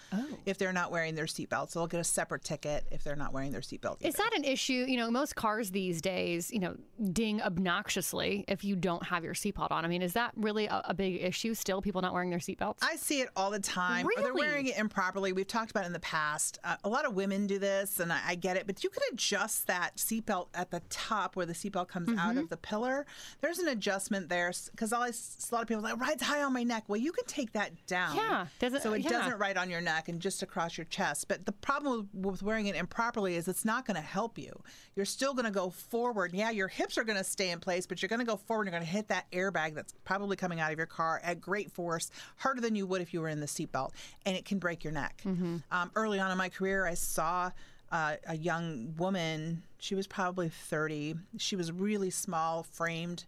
if 0.47 0.59
they're 0.59 0.73
not 0.73 0.91
wearing 0.91 1.15
their 1.15 1.27
seatbelt. 1.27 1.71
So 1.71 1.81
they'll 1.81 1.87
get 1.87 2.01
a 2.01 2.05
separate 2.05 2.45
ticket 2.45 2.85
if 2.91 3.05
they're 3.05 3.17
not 3.17 3.33
wearing 3.33 3.53
their 3.53 3.61
seatbelt. 3.61 3.97
Is 4.01 4.15
that 4.15 4.31
an 4.37 4.45
issue? 4.45 4.85
You 4.89 4.97
know, 4.97 5.11
most 5.11 5.37
cars 5.37 5.71
these 5.71 6.01
days, 6.01 6.51
you 6.51 6.61
know, 6.61 6.77
ding 7.13 7.41
obnoxiously 7.43 8.45
if 8.49 8.65
you 8.65 8.77
don't 8.77 9.05
have 9.05 9.25
your 9.25 9.35
seatbelt 9.35 9.71
on. 9.71 9.85
I 9.85 9.89
mean, 9.89 10.03
is 10.03 10.13
that 10.15 10.33
really 10.37 10.67
a, 10.67 10.83
a 10.87 10.95
big 10.95 11.23
issue 11.23 11.55
still? 11.55 11.81
People 11.81 12.03
not 12.03 12.13
wearing 12.13 12.31
their 12.31 12.39
seatbelts? 12.39 12.79
I 12.83 12.97
see 12.97 13.21
it 13.21 13.29
all 13.37 13.51
the 13.51 13.61
time. 13.61 14.07
Or 14.07 14.11
they're 14.17 14.35
wearing 14.35 14.67
it 14.67 14.77
improperly. 14.79 15.33
We've 15.33 15.47
talked 15.47 15.71
about 15.71 15.85
it 15.85 15.87
in 15.87 15.93
the 15.93 16.01
past. 16.01 16.59
Uh, 16.65 16.77
a 16.85 16.89
lot 16.89 17.05
of 17.05 17.15
women 17.15 17.47
do 17.47 17.59
this, 17.59 18.01
and 18.01 18.13
I, 18.13 18.21
I 18.27 18.35
get 18.35 18.57
it. 18.57 18.67
But 18.67 18.83
you 18.85 18.91
can 18.91 19.03
adjust 19.13 19.67
that 19.69 19.97
seatbelt 19.97 20.49
at 20.55 20.71
the 20.71 20.83
top 20.91 21.37
where 21.37 21.47
the 21.47 21.53
seatbelt 21.53 21.78
comes 21.85 22.09
out 22.11 22.31
Mm-hmm. 22.31 22.39
of 22.39 22.49
the 22.49 22.57
pillar. 22.57 23.07
There's 23.41 23.59
an 23.59 23.69
adjustment 23.69 24.29
there 24.29 24.53
because 24.71 24.93
a 24.93 24.99
lot 24.99 25.63
of 25.63 25.69
people 25.69 25.83
like 25.83 25.99
rides 26.01 26.23
high 26.23 26.43
on 26.43 26.53
my 26.53 26.63
neck. 26.63 26.85
Well, 26.89 26.99
you 27.01 27.13
can 27.13 27.25
take 27.27 27.53
that 27.53 27.73
down. 27.87 28.17
Yeah, 28.17 28.47
doesn't- 28.59 28.83
so 28.83 28.93
it 28.93 29.01
yeah. 29.03 29.11
doesn't 29.11 29.39
ride 29.39 29.57
on 29.57 29.71
your 29.71 29.81
neck 29.81 30.09
and 30.09 30.21
just 30.21 30.43
across 30.43 30.77
your 30.79 30.85
chest. 30.87 31.29
But 31.29 31.47
the 31.47 31.53
problem 31.53 32.09
with, 32.13 32.43
wearing 32.43 32.67
it 32.67 32.77
improperly 32.77 33.37
is 33.37 33.49
it's 33.49 33.65
not 33.65 33.87
going 33.87 33.95
to 33.97 34.01
help 34.01 34.39
you. 34.39 34.63
You're 34.97 35.05
still 35.07 35.33
going 35.35 35.45
to 35.47 35.51
go 35.51 35.71
forward. 35.71 36.33
Yeah, 36.35 36.51
your 36.51 36.69
hips 36.69 36.99
are 36.99 37.05
going 37.05 37.19
to 37.19 37.25
stay 37.25 37.51
in 37.51 37.61
place, 37.61 37.87
but 37.87 38.03
you're 38.03 38.09
going 38.09 38.21
to 38.21 38.27
go 38.27 38.37
forward. 38.37 38.67
And 38.67 38.73
You're 38.73 38.81
going 38.81 38.87
to 38.87 38.93
hit 38.93 39.09
that 39.09 39.31
airbag 39.33 39.75
that's 39.75 39.95
probably 40.05 40.37
coming 40.37 40.61
out 40.61 40.73
of 40.73 40.79
your 40.79 40.87
car 40.87 41.21
at 41.25 41.41
great 41.41 41.71
force, 41.71 42.11
harder 42.37 42.61
than 42.61 42.75
you 42.75 42.87
would 42.87 43.01
if 43.03 43.15
you 43.15 43.21
were 43.21 43.29
in 43.29 43.41
the 43.41 43.47
seatbelt, 43.47 43.93
and 44.27 44.37
it 44.37 44.45
can 44.45 44.59
break 44.59 44.85
your 44.85 44.93
neck. 44.93 45.23
Um, 45.25 45.91
early 45.95 46.19
on 46.21 46.31
in 46.31 46.39
my 46.39 46.49
career, 46.49 46.87
I 46.87 46.95
saw. 46.95 47.51
Uh, 47.91 48.17
a 48.27 48.37
young 48.37 48.95
woman, 48.97 49.63
she 49.79 49.95
was 49.95 50.07
probably 50.07 50.49
30. 50.49 51.15
She 51.39 51.57
was 51.57 51.73
really 51.73 52.11
small 52.11 52.63
framed. 52.63 53.25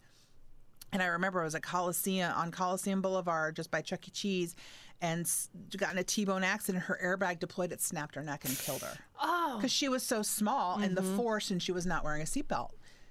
And 0.92 1.02
I 1.02 1.06
remember 1.06 1.40
I 1.40 1.44
was 1.44 1.54
at 1.54 1.62
Coliseum 1.62 2.32
on 2.34 2.50
Coliseum 2.50 3.00
Boulevard, 3.00 3.56
just 3.56 3.70
by 3.70 3.80
Chuck 3.80 4.06
E. 4.08 4.10
Cheese, 4.10 4.56
and 5.00 5.30
got 5.76 5.92
in 5.92 5.98
a 5.98 6.04
T-bone 6.04 6.44
accident. 6.44 6.84
Her 6.84 6.98
airbag 7.02 7.38
deployed. 7.38 7.72
It 7.72 7.80
snapped 7.80 8.16
her 8.16 8.22
neck 8.22 8.44
and 8.44 8.58
killed 8.58 8.82
her. 8.82 8.98
Oh, 9.22 9.54
because 9.56 9.72
she 9.72 9.88
was 9.88 10.02
so 10.02 10.22
small 10.22 10.78
and 10.78 10.96
the 10.96 11.02
force, 11.02 11.50
and 11.50 11.62
she 11.62 11.72
was 11.72 11.86
not 11.86 12.04
wearing 12.04 12.22
a 12.22 12.26
seatbelt. 12.26 12.70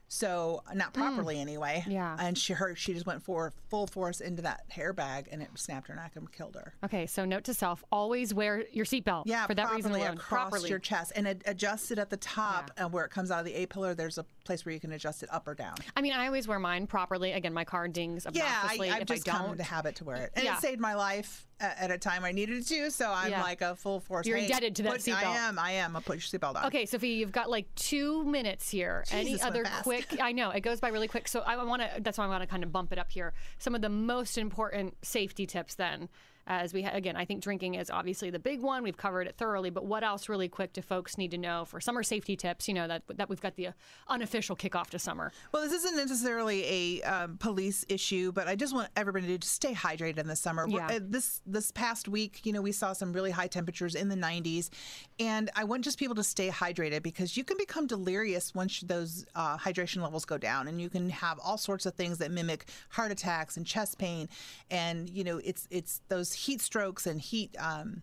So 0.09 0.63
not 0.73 0.93
mm. 0.93 0.97
properly 0.97 1.39
anyway. 1.39 1.85
Yeah. 1.87 2.17
And 2.19 2.37
she 2.37 2.53
her 2.53 2.75
she 2.75 2.93
just 2.93 3.05
went 3.05 3.23
for 3.23 3.53
full 3.69 3.87
force 3.87 4.19
into 4.19 4.41
that 4.41 4.63
airbag, 4.75 5.27
and 5.31 5.41
it 5.41 5.49
snapped 5.55 5.87
her 5.87 5.95
neck 5.95 6.13
and 6.15 6.29
killed 6.31 6.55
her. 6.55 6.73
Okay, 6.83 7.05
so 7.05 7.23
note 7.25 7.43
to 7.45 7.53
self: 7.53 7.83
always 7.91 8.33
wear 8.33 8.65
your 8.73 8.85
seatbelt. 8.85 9.23
Yeah, 9.27 9.45
for 9.45 9.53
that 9.53 9.71
reason 9.71 9.91
alone. 9.91 10.15
across 10.15 10.49
properly. 10.49 10.69
your 10.69 10.79
chest 10.79 11.13
and 11.15 11.27
ad- 11.27 11.43
adjust 11.45 11.91
it 11.91 11.99
at 11.99 12.09
the 12.09 12.17
top, 12.17 12.71
and 12.75 12.91
where 12.91 13.05
it 13.05 13.11
comes 13.11 13.29
out 13.29 13.39
of 13.39 13.45
the 13.45 13.53
A 13.53 13.67
pillar. 13.67 13.93
There's 13.93 14.17
a 14.17 14.25
place 14.49 14.65
where 14.65 14.73
you 14.73 14.79
can 14.79 14.91
adjust 14.91 15.21
it 15.23 15.29
up 15.31 15.47
or 15.47 15.53
down. 15.53 15.75
I 15.95 16.01
mean, 16.01 16.13
I 16.13 16.25
always 16.25 16.47
wear 16.47 16.57
mine 16.59 16.87
properly. 16.87 17.31
Again, 17.33 17.53
my 17.53 17.63
car 17.63 17.87
dings 17.87 18.25
Yeah, 18.31 18.43
I, 18.63 18.77
I've 18.81 19.01
if 19.01 19.07
just 19.07 19.29
I 19.29 19.31
come 19.31 19.45
don't. 19.47 19.57
to 19.57 19.63
habit 19.63 19.95
to 19.97 20.03
wear 20.03 20.15
it, 20.17 20.31
and 20.35 20.43
Yeah. 20.43 20.55
it 20.55 20.61
saved 20.61 20.79
my 20.81 20.95
life 20.95 21.45
at 21.59 21.91
a 21.91 21.97
time 21.97 22.23
I 22.23 22.31
needed 22.31 22.57
it 22.59 22.67
to. 22.67 22.89
So 22.89 23.11
I'm 23.11 23.31
Yeah. 23.31 23.43
like 23.43 23.61
a 23.61 23.75
full 23.75 23.99
force. 23.99 24.25
You're 24.25 24.37
indebted 24.37 24.75
to 24.77 24.83
that 24.83 24.91
put- 24.93 25.01
seatbelt. 25.01 25.23
I 25.23 25.37
am. 25.47 25.59
I 25.59 25.71
am. 25.73 25.95
I'll 25.95 26.01
put 26.01 26.15
your 26.15 26.39
seatbelt 26.39 26.55
on. 26.55 26.65
Okay, 26.65 26.85
Sophie, 26.85 27.09
you've 27.09 27.31
got 27.31 27.49
like 27.49 27.73
two 27.75 28.23
minutes 28.25 28.69
here. 28.71 29.03
Any 29.11 29.31
Jesus, 29.31 29.43
went 29.43 29.55
other 29.55 29.69
quick? 29.83 30.07
I 30.21 30.31
know 30.31 30.49
it 30.51 30.61
goes 30.61 30.79
by 30.79 30.87
really 30.89 31.07
quick. 31.07 31.27
So 31.27 31.41
I 31.41 31.63
want 31.63 31.81
to. 31.81 32.01
That's 32.01 32.17
why 32.17 32.25
I 32.25 32.27
want 32.27 32.41
to 32.43 32.47
kind 32.47 32.63
of 32.63 32.71
bump 32.71 32.91
it 32.91 32.97
up 32.97 33.11
here. 33.11 33.33
Some 33.59 33.75
of 33.75 33.81
the 33.81 33.89
most 33.89 34.37
important 34.37 34.95
safety 35.05 35.45
tips, 35.45 35.75
then, 35.75 36.09
as 36.49 36.73
we 36.73 36.81
ha- 36.81 36.91
again, 36.93 37.15
I 37.15 37.25
think 37.25 37.43
drinking 37.43 37.75
is 37.75 37.91
obviously 37.91 38.31
the 38.31 38.39
big 38.39 38.61
one. 38.61 38.81
We've 38.81 38.97
covered 38.97 39.27
it 39.27 39.35
thoroughly, 39.37 39.69
but 39.69 39.85
what 39.85 40.03
else, 40.03 40.27
really 40.27 40.49
quick, 40.49 40.73
do 40.73 40.81
folks 40.81 41.17
need 41.17 41.31
to 41.31 41.37
know 41.37 41.63
for 41.63 41.79
summer 41.79 42.01
safety 42.01 42.35
tips? 42.35 42.67
You 42.67 42.73
know 42.73 42.87
that 42.87 43.03
that 43.15 43.29
we've 43.29 43.39
got 43.39 43.55
the 43.55 43.67
uh, 43.67 43.71
unofficial 44.07 44.55
kickoff 44.55 44.87
to 44.87 44.99
summer. 44.99 45.31
Well, 45.51 45.61
this 45.61 45.71
isn't 45.73 45.95
necessarily 45.95 46.65
a 46.65 47.01
um, 47.03 47.37
police 47.37 47.85
issue, 47.87 48.31
but 48.31 48.47
I 48.47 48.55
just 48.55 48.73
want 48.73 48.89
everybody 48.97 49.37
to 49.37 49.47
stay 49.47 49.73
hydrated 49.73 50.17
in 50.17 50.27
the 50.27 50.35
summer. 50.35 50.67
Yeah. 50.67 50.87
uh, 50.87 50.99
this 51.01 51.41
this 51.45 51.71
past 51.71 52.07
week, 52.07 52.41
you 52.43 52.51
know, 52.51 52.61
we 52.61 52.71
saw 52.71 52.93
some 52.93 53.13
really 53.13 53.31
high 53.31 53.47
temperatures 53.47 53.93
in 53.93 54.09
the 54.09 54.15
90s, 54.15 54.69
and 55.19 55.51
I 55.55 55.65
want 55.65 55.83
just 55.83 55.99
people 55.99 56.15
to 56.15 56.23
stay 56.23 56.49
hydrated 56.49 57.03
because 57.03 57.37
you 57.37 57.43
can 57.43 57.57
become 57.57 57.85
delirious 57.85 58.55
once 58.55 58.81
those 58.81 59.23
uh, 59.35 59.55
hydration 59.57 60.01
levels 60.01 60.25
go 60.25 60.39
down, 60.39 60.67
and 60.67 60.81
you 60.81 60.89
can 60.89 61.11
have 61.11 61.39
all 61.43 61.59
sorts 61.59 61.85
of 61.85 61.93
things 61.93 62.17
that 62.17 62.31
mimic 62.31 62.65
heart 62.89 63.11
attacks 63.11 63.55
and 63.55 63.67
chest 63.67 63.99
pain, 63.99 64.27
and 64.71 65.11
you 65.11 65.23
know, 65.23 65.39
it's 65.43 65.67
it's 65.69 66.01
those 66.09 66.38
heat 66.39 66.61
strokes 66.61 67.05
and 67.05 67.19
heat. 67.19 67.55
Um, 67.59 68.01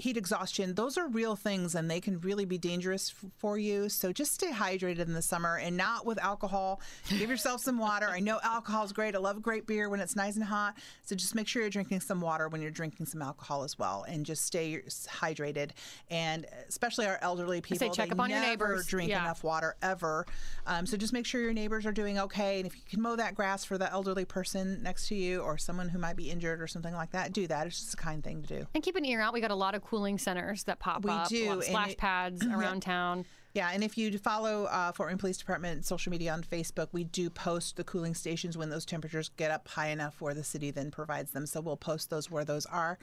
heat 0.00 0.16
exhaustion 0.16 0.74
those 0.74 0.96
are 0.98 1.08
real 1.08 1.36
things 1.36 1.74
and 1.74 1.90
they 1.90 2.00
can 2.00 2.20
really 2.20 2.44
be 2.44 2.58
dangerous 2.58 3.12
f- 3.22 3.30
for 3.38 3.58
you. 3.58 3.88
So 3.88 4.12
just 4.12 4.32
stay 4.32 4.50
hydrated 4.50 4.98
in 5.00 5.12
the 5.12 5.22
summer 5.22 5.56
and 5.58 5.76
not 5.76 6.06
with 6.06 6.18
alcohol. 6.18 6.80
Give 7.08 7.30
yourself 7.30 7.60
some 7.60 7.78
water. 7.78 8.08
I 8.08 8.20
know 8.20 8.38
alcohol 8.42 8.84
is 8.84 8.92
great. 8.92 9.14
I 9.14 9.18
love 9.18 9.42
great 9.42 9.66
beer 9.66 9.88
when 9.88 10.00
it's 10.00 10.16
nice 10.16 10.36
and 10.36 10.44
hot. 10.44 10.74
So 11.04 11.14
just 11.14 11.34
make 11.34 11.46
sure 11.48 11.62
you're 11.62 11.70
drinking 11.70 12.00
some 12.00 12.20
water 12.20 12.48
when 12.48 12.60
you're 12.62 12.70
drinking 12.70 13.06
some 13.06 13.22
alcohol 13.22 13.62
as 13.62 13.78
well 13.78 14.04
and 14.08 14.24
just 14.26 14.44
stay 14.44 14.82
hydrated. 15.08 15.70
And 16.10 16.46
especially 16.68 17.06
our 17.06 17.18
elderly 17.22 17.60
people 17.60 17.90
check 17.90 18.08
they 18.08 18.12
up 18.12 18.20
on 18.20 18.30
your 18.30 18.40
never 18.40 18.68
neighbors. 18.68 18.86
drink 18.86 19.10
Yeah. 19.10 19.20
enough 19.22 19.44
water 19.44 19.76
ever. 19.82 20.26
Um, 20.66 20.86
so 20.86 20.96
just 20.96 21.12
make 21.12 21.26
sure 21.26 21.40
your 21.40 21.52
neighbors 21.52 21.86
are 21.86 21.92
doing 21.92 22.18
okay. 22.18 22.58
And 22.58 22.66
if 22.66 22.74
you 22.76 22.82
can 22.88 23.00
mow 23.02 23.16
that 23.16 23.34
grass 23.34 23.64
for 23.64 23.78
the 23.78 23.90
elderly 23.90 24.24
person 24.24 24.82
next 24.82 25.08
to 25.08 25.14
you 25.14 25.40
or 25.40 25.58
someone 25.58 25.88
who 25.88 25.98
might 25.98 26.16
be 26.16 26.30
injured 26.30 26.60
or 26.60 26.66
something 26.66 26.94
like 26.94 27.10
that 27.12 27.32
do 27.32 27.46
that. 27.46 27.66
It's 27.66 27.80
just 27.80 27.94
a 27.94 27.96
kind 27.96 28.22
thing 28.22 28.42
to 28.42 28.48
do. 28.60 28.66
And 28.74 28.82
keep 28.82 28.96
an 28.96 29.04
ear 29.04 29.20
out. 29.20 29.32
We 29.32 29.40
got 29.40 29.50
a 29.50 29.54
lot 29.54 29.74
of 29.74 29.82
cooling 29.90 30.18
centers 30.18 30.62
that 30.64 30.78
pop 30.78 31.04
We 31.04 31.10
up. 31.10 31.28
do, 31.28 31.46
a 31.46 31.48
lot 31.48 31.58
of 31.58 31.64
splash 31.64 31.90
it- 31.92 31.98
pads 31.98 32.46
around 32.54 32.80
town. 32.82 33.24
Yeah, 33.52 33.70
and 33.74 33.82
if 33.82 33.98
you 33.98 34.16
follow 34.16 34.66
uh, 34.66 34.92
Fort 34.92 35.08
Wayne 35.08 35.18
Police 35.18 35.36
Department 35.36 35.84
social 35.84 36.10
media 36.12 36.32
on 36.32 36.44
Facebook, 36.44 36.86
we 36.92 37.02
do 37.02 37.28
post 37.28 37.74
the 37.74 37.82
cooling 37.82 38.14
stations 38.14 38.56
when 38.56 38.70
those 38.70 38.84
temperatures 38.86 39.28
get 39.36 39.50
up 39.50 39.66
high 39.66 39.88
enough 39.88 40.20
where 40.20 40.34
the 40.34 40.44
city 40.44 40.70
then 40.70 40.92
provides 40.92 41.32
them. 41.32 41.46
So 41.46 41.60
we'll 41.60 41.76
post 41.76 42.10
those 42.10 42.30
where 42.30 42.44
those 42.44 42.64
are. 42.66 42.96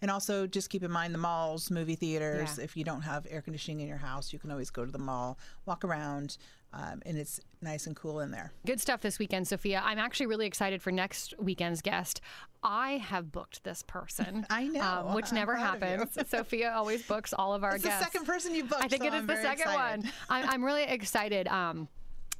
And 0.00 0.10
also 0.10 0.48
just 0.48 0.70
keep 0.70 0.82
in 0.82 0.90
mind 0.90 1.14
the 1.14 1.18
malls, 1.18 1.70
movie 1.70 1.94
theaters. 1.94 2.58
Yeah. 2.58 2.64
If 2.64 2.76
you 2.76 2.82
don't 2.82 3.02
have 3.02 3.28
air 3.30 3.42
conditioning 3.42 3.78
in 3.78 3.86
your 3.86 3.98
house, 3.98 4.32
you 4.32 4.40
can 4.40 4.50
always 4.50 4.70
go 4.70 4.84
to 4.84 4.90
the 4.90 4.98
mall, 4.98 5.38
walk 5.66 5.84
around, 5.84 6.36
um, 6.72 7.02
and 7.04 7.16
it's 7.18 7.40
nice 7.60 7.86
and 7.86 7.94
cool 7.94 8.20
in 8.20 8.30
there. 8.30 8.52
Good 8.66 8.80
stuff 8.80 9.00
this 9.00 9.18
weekend, 9.18 9.46
Sophia. 9.48 9.82
I'm 9.84 9.98
actually 9.98 10.26
really 10.26 10.46
excited 10.46 10.80
for 10.82 10.90
next 10.90 11.34
weekend's 11.38 11.82
guest. 11.82 12.20
I 12.62 12.92
have 12.98 13.30
booked 13.32 13.64
this 13.64 13.82
person. 13.82 14.46
I 14.50 14.66
know. 14.68 14.80
um, 15.08 15.14
which 15.14 15.30
I'm 15.30 15.34
never 15.36 15.52
you. 15.52 15.58
happens. 15.58 16.16
Sophia 16.28 16.72
always 16.74 17.02
books 17.02 17.32
all 17.32 17.54
of 17.54 17.62
our 17.64 17.74
It's 17.74 17.82
the 17.82 17.90
guests. 17.90 18.04
second 18.04 18.26
person 18.26 18.54
you've 18.54 18.68
booked. 18.68 18.84
I 18.84 18.88
think 18.88 19.02
so 19.02 19.08
it 19.08 19.14
is 19.14 19.20
I'm 19.20 19.26
the 19.26 19.36
second 19.36 19.60
excited. 19.68 20.02
one. 20.04 20.12
I'm, 20.28 20.48
I'm 20.48 20.64
really 20.64 20.84
excited. 20.84 21.48
Um, 21.48 21.88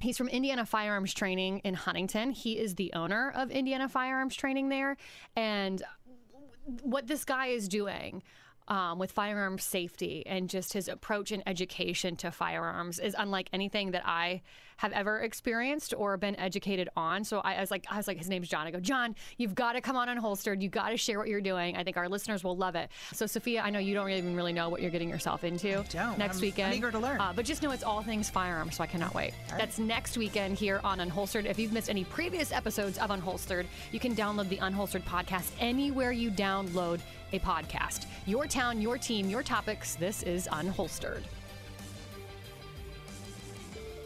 He's 0.00 0.18
from 0.18 0.26
Indiana 0.28 0.66
Firearms 0.66 1.14
Training 1.14 1.58
in 1.60 1.74
Huntington. 1.74 2.32
He 2.32 2.58
is 2.58 2.74
the 2.74 2.92
owner 2.92 3.32
of 3.36 3.52
Indiana 3.52 3.88
Firearms 3.88 4.34
Training 4.34 4.68
there. 4.68 4.96
And 5.36 5.80
what 6.82 7.06
this 7.06 7.24
guy 7.24 7.46
is 7.48 7.68
doing 7.68 8.24
um, 8.72 8.98
with 8.98 9.12
firearm 9.12 9.58
safety 9.58 10.22
and 10.26 10.48
just 10.48 10.72
his 10.72 10.88
approach 10.88 11.30
and 11.30 11.42
education 11.46 12.16
to 12.16 12.30
firearms 12.30 12.98
is 12.98 13.14
unlike 13.18 13.50
anything 13.52 13.90
that 13.90 14.02
I 14.06 14.40
have 14.78 14.92
ever 14.92 15.20
experienced 15.20 15.94
or 15.96 16.16
been 16.16 16.38
educated 16.38 16.88
on. 16.96 17.24
So 17.24 17.40
I, 17.40 17.54
I 17.54 17.60
was 17.60 17.70
like, 17.70 17.86
I 17.90 17.96
was 17.96 18.06
like, 18.08 18.18
his 18.18 18.28
name's 18.28 18.48
John. 18.48 18.66
I 18.66 18.70
go, 18.70 18.80
John, 18.80 19.14
you've 19.36 19.54
got 19.54 19.72
to 19.74 19.80
come 19.80 19.96
on 19.96 20.08
Unholstered. 20.08 20.60
You 20.62 20.68
got 20.68 20.90
to 20.90 20.96
share 20.96 21.18
what 21.18 21.28
you're 21.28 21.40
doing. 21.40 21.76
I 21.76 21.84
think 21.84 21.96
our 21.96 22.08
listeners 22.08 22.42
will 22.44 22.56
love 22.56 22.74
it. 22.74 22.90
So 23.12 23.26
Sophia, 23.26 23.62
I 23.62 23.70
know 23.70 23.78
you 23.78 23.94
don't 23.94 24.10
even 24.10 24.34
really 24.36 24.52
know 24.52 24.68
what 24.68 24.80
you're 24.82 24.90
getting 24.90 25.08
yourself 25.08 25.44
into 25.44 25.84
don't. 25.90 26.18
next 26.18 26.36
I'm- 26.36 26.40
weekend. 26.42 26.68
I'm 26.72 26.78
eager 26.78 26.90
to 26.90 26.98
learn. 26.98 27.20
Uh, 27.20 27.32
but 27.34 27.44
just 27.44 27.62
know 27.62 27.70
it's 27.70 27.84
all 27.84 28.02
things 28.02 28.28
firearms, 28.30 28.76
so 28.76 28.84
I 28.84 28.86
cannot 28.86 29.14
wait. 29.14 29.32
That's 29.50 29.78
next 29.78 30.16
weekend 30.16 30.56
here 30.58 30.80
on 30.84 30.98
Unholstered. 30.98 31.44
If 31.46 31.58
you've 31.58 31.72
missed 31.72 31.90
any 31.90 32.04
previous 32.04 32.52
episodes 32.52 32.98
of 32.98 33.10
Unholstered, 33.10 33.66
you 33.90 34.00
can 34.00 34.14
download 34.14 34.48
the 34.48 34.58
Unholstered 34.58 35.02
podcast 35.04 35.50
anywhere 35.60 36.12
you 36.12 36.30
download 36.30 37.00
a 37.32 37.38
podcast. 37.38 38.06
Your 38.26 38.46
town, 38.46 38.80
your 38.80 38.98
team, 38.98 39.28
your 39.30 39.42
topics. 39.42 39.94
This 39.96 40.22
is 40.22 40.48
Unholstered. 40.52 41.22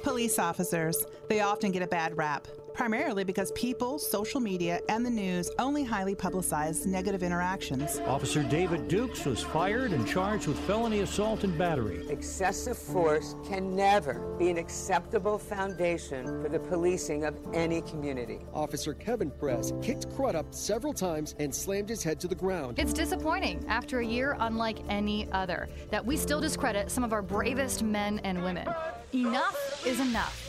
Police 0.07 0.38
officers, 0.38 1.05
they 1.29 1.40
often 1.40 1.73
get 1.73 1.83
a 1.83 1.87
bad 1.88 2.16
rap, 2.16 2.47
primarily 2.77 3.25
because 3.25 3.51
people, 3.53 3.99
social 3.99 4.39
media, 4.39 4.81
and 4.91 5.05
the 5.05 5.11
news 5.11 5.51
only 5.59 5.83
highly 5.83 6.15
publicize 6.15 6.85
negative 6.85 7.23
interactions. 7.23 8.01
Officer 8.07 8.43
David 8.43 8.87
Dukes 8.87 9.25
was 9.25 9.43
fired 9.43 9.93
and 9.93 10.07
charged 10.07 10.47
with 10.47 10.59
felony 10.61 11.01
assault 11.01 11.43
and 11.43 11.57
battery. 11.57 12.07
Excessive 12.11 12.77
force 12.77 13.35
can 13.49 13.75
never 13.75 14.37
be 14.39 14.51
an 14.51 14.59
acceptable 14.59 15.39
foundation 15.39 16.27
for 16.43 16.51
the 16.51 16.59
policing 16.59 17.25
of 17.25 17.35
any 17.55 17.81
community. 17.83 18.41
Officer 18.53 18.93
Kevin 18.93 19.31
Press 19.31 19.73
kicked 19.81 20.15
Crudup 20.15 20.55
several 20.55 20.93
times 20.93 21.35
and 21.39 21.55
slammed 21.55 21.89
his 21.89 22.03
head 22.03 22.21
to 22.21 22.29
the 22.29 22.35
ground. 22.35 22.79
It's 22.79 22.93
disappointing 22.93 23.65
after 23.69 24.01
a 24.01 24.07
year 24.07 24.37
unlike 24.41 24.79
any 24.91 25.29
other 25.33 25.69
that 25.91 26.05
we 26.05 26.17
still 26.17 26.41
discredit 26.41 26.91
some 26.91 27.05
of 27.05 27.15
our 27.15 27.23
bravest 27.23 27.83
men 27.83 28.19
and 28.21 28.43
women. 28.43 28.69
Enough 29.15 29.87
is 29.87 29.99
enough. 29.99 30.46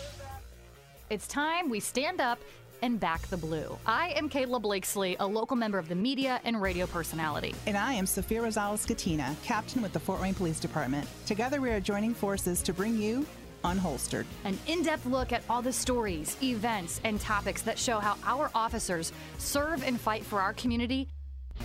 It's 1.10 1.26
time 1.26 1.70
we 1.70 1.80
stand 1.80 2.20
up 2.20 2.38
and 2.82 3.00
back 3.00 3.22
the 3.28 3.38
blue. 3.38 3.78
I 3.86 4.10
am 4.17 4.30
Kayla 4.30 4.62
Blakesley, 4.62 5.15
a 5.22 5.26
local 5.26 5.56
member 5.56 5.80
of 5.80 5.88
the 5.88 5.96
media 5.96 6.41
and 6.43 6.62
radio 6.62 6.86
personality. 6.86 7.56
And 7.65 7.78
I 7.78 7.93
am 7.93 8.06
Sophia 8.06 8.41
Rosales 8.41 8.86
Scatena, 8.86 9.34
captain 9.41 9.82
with 9.82 9.93
the 9.93 10.02
Fort 10.02 10.20
Wayne 10.20 10.34
Police 10.34 10.60
Department. 10.60 11.08
Together, 11.26 11.62
we 11.62 11.70
are 11.70 11.80
joining 11.80 12.13
forces 12.13 12.62
to 12.63 12.74
bring 12.74 12.98
you 12.98 13.26
Unholstered. 13.63 14.26
An 14.43 14.60
in 14.67 14.84
depth 14.84 15.06
look 15.06 15.32
at 15.32 15.43
all 15.50 15.62
the 15.62 15.72
stories, 15.72 16.36
events, 16.43 17.00
and 17.06 17.22
topics 17.22 17.62
that 17.62 17.80
show 17.80 18.00
how 18.00 18.17
our 18.26 18.52
officers 18.54 19.13
serve 19.38 19.84
and 19.84 20.00
fight 20.00 20.26
for 20.26 20.41
our 20.41 20.54
community 20.54 21.08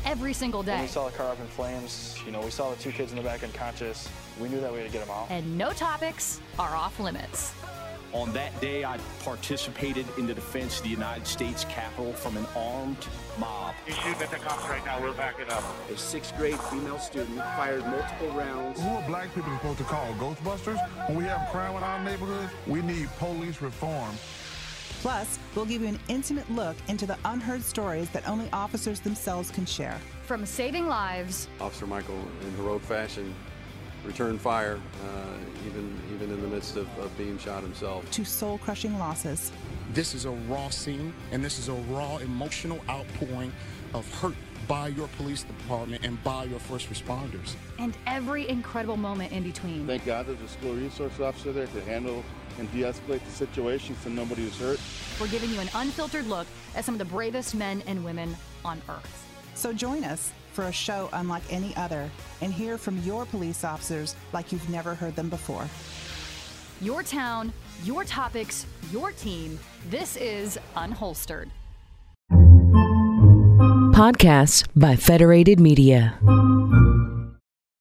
every 0.05 0.33
single 0.33 0.61
When 0.61 0.77
day. 0.77 0.83
we 0.83 0.89
saw 0.89 1.09
the 1.09 1.17
car 1.17 1.33
up 1.33 1.41
in 1.41 1.47
flames, 1.49 2.17
you 2.25 2.31
know, 2.31 2.41
we 2.41 2.51
saw 2.51 2.71
the 2.71 2.77
two 2.81 2.93
kids 2.93 3.11
in 3.11 3.19
the 3.19 3.25
back 3.25 3.43
unconscious. 3.43 4.09
We 4.41 4.49
knew 4.49 4.61
that 4.61 4.73
we 4.73 4.79
had 4.79 4.87
to 4.87 4.93
get 4.93 5.05
them 5.05 5.15
out. 5.15 5.27
And 5.31 5.59
no 5.59 5.73
topics 5.73 6.41
are 6.61 6.75
off 6.75 6.99
limits. 7.01 7.53
On 8.13 8.31
that 8.35 8.59
day, 8.61 8.85
I 8.85 8.99
participated 9.25 10.05
in 10.19 10.27
the 10.27 10.35
defense 10.35 10.79
of 10.79 10.85
the 10.85 10.91
United 10.91 11.27
States 11.27 11.65
Capitol 11.65 12.13
from 12.13 12.37
an 12.37 12.47
armed 12.55 13.07
mob. 13.39 13.75
He's 13.87 13.97
shooting 13.97 14.21
at 14.21 14.31
the 14.31 14.37
cops 14.37 14.69
right 14.69 14.85
now. 14.85 15.01
We're 15.01 15.15
backing 15.15 15.49
up. 15.49 15.65
A 15.91 15.97
sixth 15.97 16.37
grade 16.37 16.61
female 16.61 16.99
student 16.99 17.39
fired 17.57 17.81
multiple 17.87 18.29
rounds. 18.33 18.83
Who 18.83 18.89
are 18.91 19.07
black 19.07 19.35
people 19.35 19.51
supposed 19.55 19.79
to 19.79 19.85
call? 19.85 20.13
Ghostbusters? 20.15 21.09
When 21.09 21.17
we 21.17 21.25
have 21.25 21.49
crime 21.51 21.75
in 21.75 21.83
our 21.83 22.05
neighborhoods, 22.05 22.53
we 22.67 22.83
need 22.83 23.09
police 23.19 23.63
reform. 23.63 24.15
Plus, 25.01 25.39
we'll 25.55 25.65
give 25.65 25.81
you 25.81 25.89
an 25.89 25.99
intimate 26.09 26.49
look 26.53 26.77
into 26.89 27.07
the 27.07 27.17
unheard 27.25 27.63
stories 27.63 28.11
that 28.11 28.29
only 28.29 28.49
officers 28.53 29.01
themselves 29.01 29.51
can 29.51 29.65
share. 29.65 29.99
From 30.27 30.45
saving 30.45 30.87
lives 30.87 31.49
Officer 31.61 31.87
Michael, 31.87 32.23
in 32.43 32.55
heroic 32.57 32.83
fashion, 32.83 33.35
returned 34.05 34.41
fire, 34.41 34.81
uh, 35.05 35.67
even 35.67 35.99
even 36.15 36.31
in 36.31 36.41
the 36.41 36.49
midst 36.49 36.77
of, 36.77 36.87
of 36.99 37.17
being 37.17 37.39
shot 37.39 37.63
himself. 37.63 38.09
To 38.13 38.25
soul 38.25 38.59
crushing 38.59 38.99
losses. 38.99 39.53
This 39.93 40.15
is 40.15 40.25
a 40.25 40.31
raw 40.31 40.71
scene, 40.71 41.13
and 41.33 41.45
this 41.45 41.59
is 41.59 41.69
a 41.69 41.75
raw 41.75 42.17
emotional 42.19 42.81
outpouring 42.89 43.53
of 43.95 44.11
hurt 44.21 44.35
by 44.69 44.89
your 44.89 45.09
police 45.19 45.43
department 45.43 46.05
and 46.05 46.23
by 46.23 46.45
your 46.45 46.61
first 46.61 46.89
responders. 46.89 47.57
and 47.79 47.97
every 48.07 48.49
incredible 48.49 48.97
moment 48.97 49.33
in 49.33 49.43
between. 49.43 49.87
Thank 49.87 50.07
God 50.07 50.27
there's 50.27 50.41
a 50.41 50.49
school 50.49 50.75
resource 50.75 51.19
officer 51.21 51.53
there 51.53 51.67
to 51.67 51.81
handle 51.83 52.25
and 52.59 52.71
de-escalate 52.73 53.25
the 53.25 53.31
situation 53.31 53.97
so 54.03 54.09
nobody 54.11 54.45
is 54.45 54.57
hurt. 54.59 54.79
We're 55.21 55.29
giving 55.29 55.51
you 55.51 55.61
an 55.61 55.69
unfiltered 55.75 56.27
look 56.27 56.47
at 56.77 56.85
some 56.85 56.95
of 56.95 57.01
the 57.01 57.05
bravest 57.05 57.55
men 57.55 57.83
and 57.87 58.05
women 58.05 58.37
on 58.65 58.81
earth. 58.89 59.27
So 59.55 59.73
join 59.73 60.05
us 60.05 60.33
for 60.53 60.65
a 60.65 60.73
show 60.73 61.09
unlike 61.13 61.43
any 61.51 61.75
other 61.77 62.11
and 62.41 62.53
hear 62.53 62.79
from 62.79 62.99
your 63.03 63.25
police 63.27 63.65
officers 63.65 64.15
like 64.33 64.53
you've 64.53 64.69
never 64.69 64.95
heard 64.95 65.17
them 65.17 65.29
before. 65.29 65.67
Your 66.81 67.03
town, 67.03 67.53
your 67.85 68.05
topics, 68.05 68.67
your 68.91 69.13
team. 69.13 69.59
This 69.89 70.17
is 70.17 70.59
Unholstered. 70.77 71.49
Podcasts 73.93 74.67
by 74.75 74.97
Federated 74.97 75.61
Media. 75.61 76.19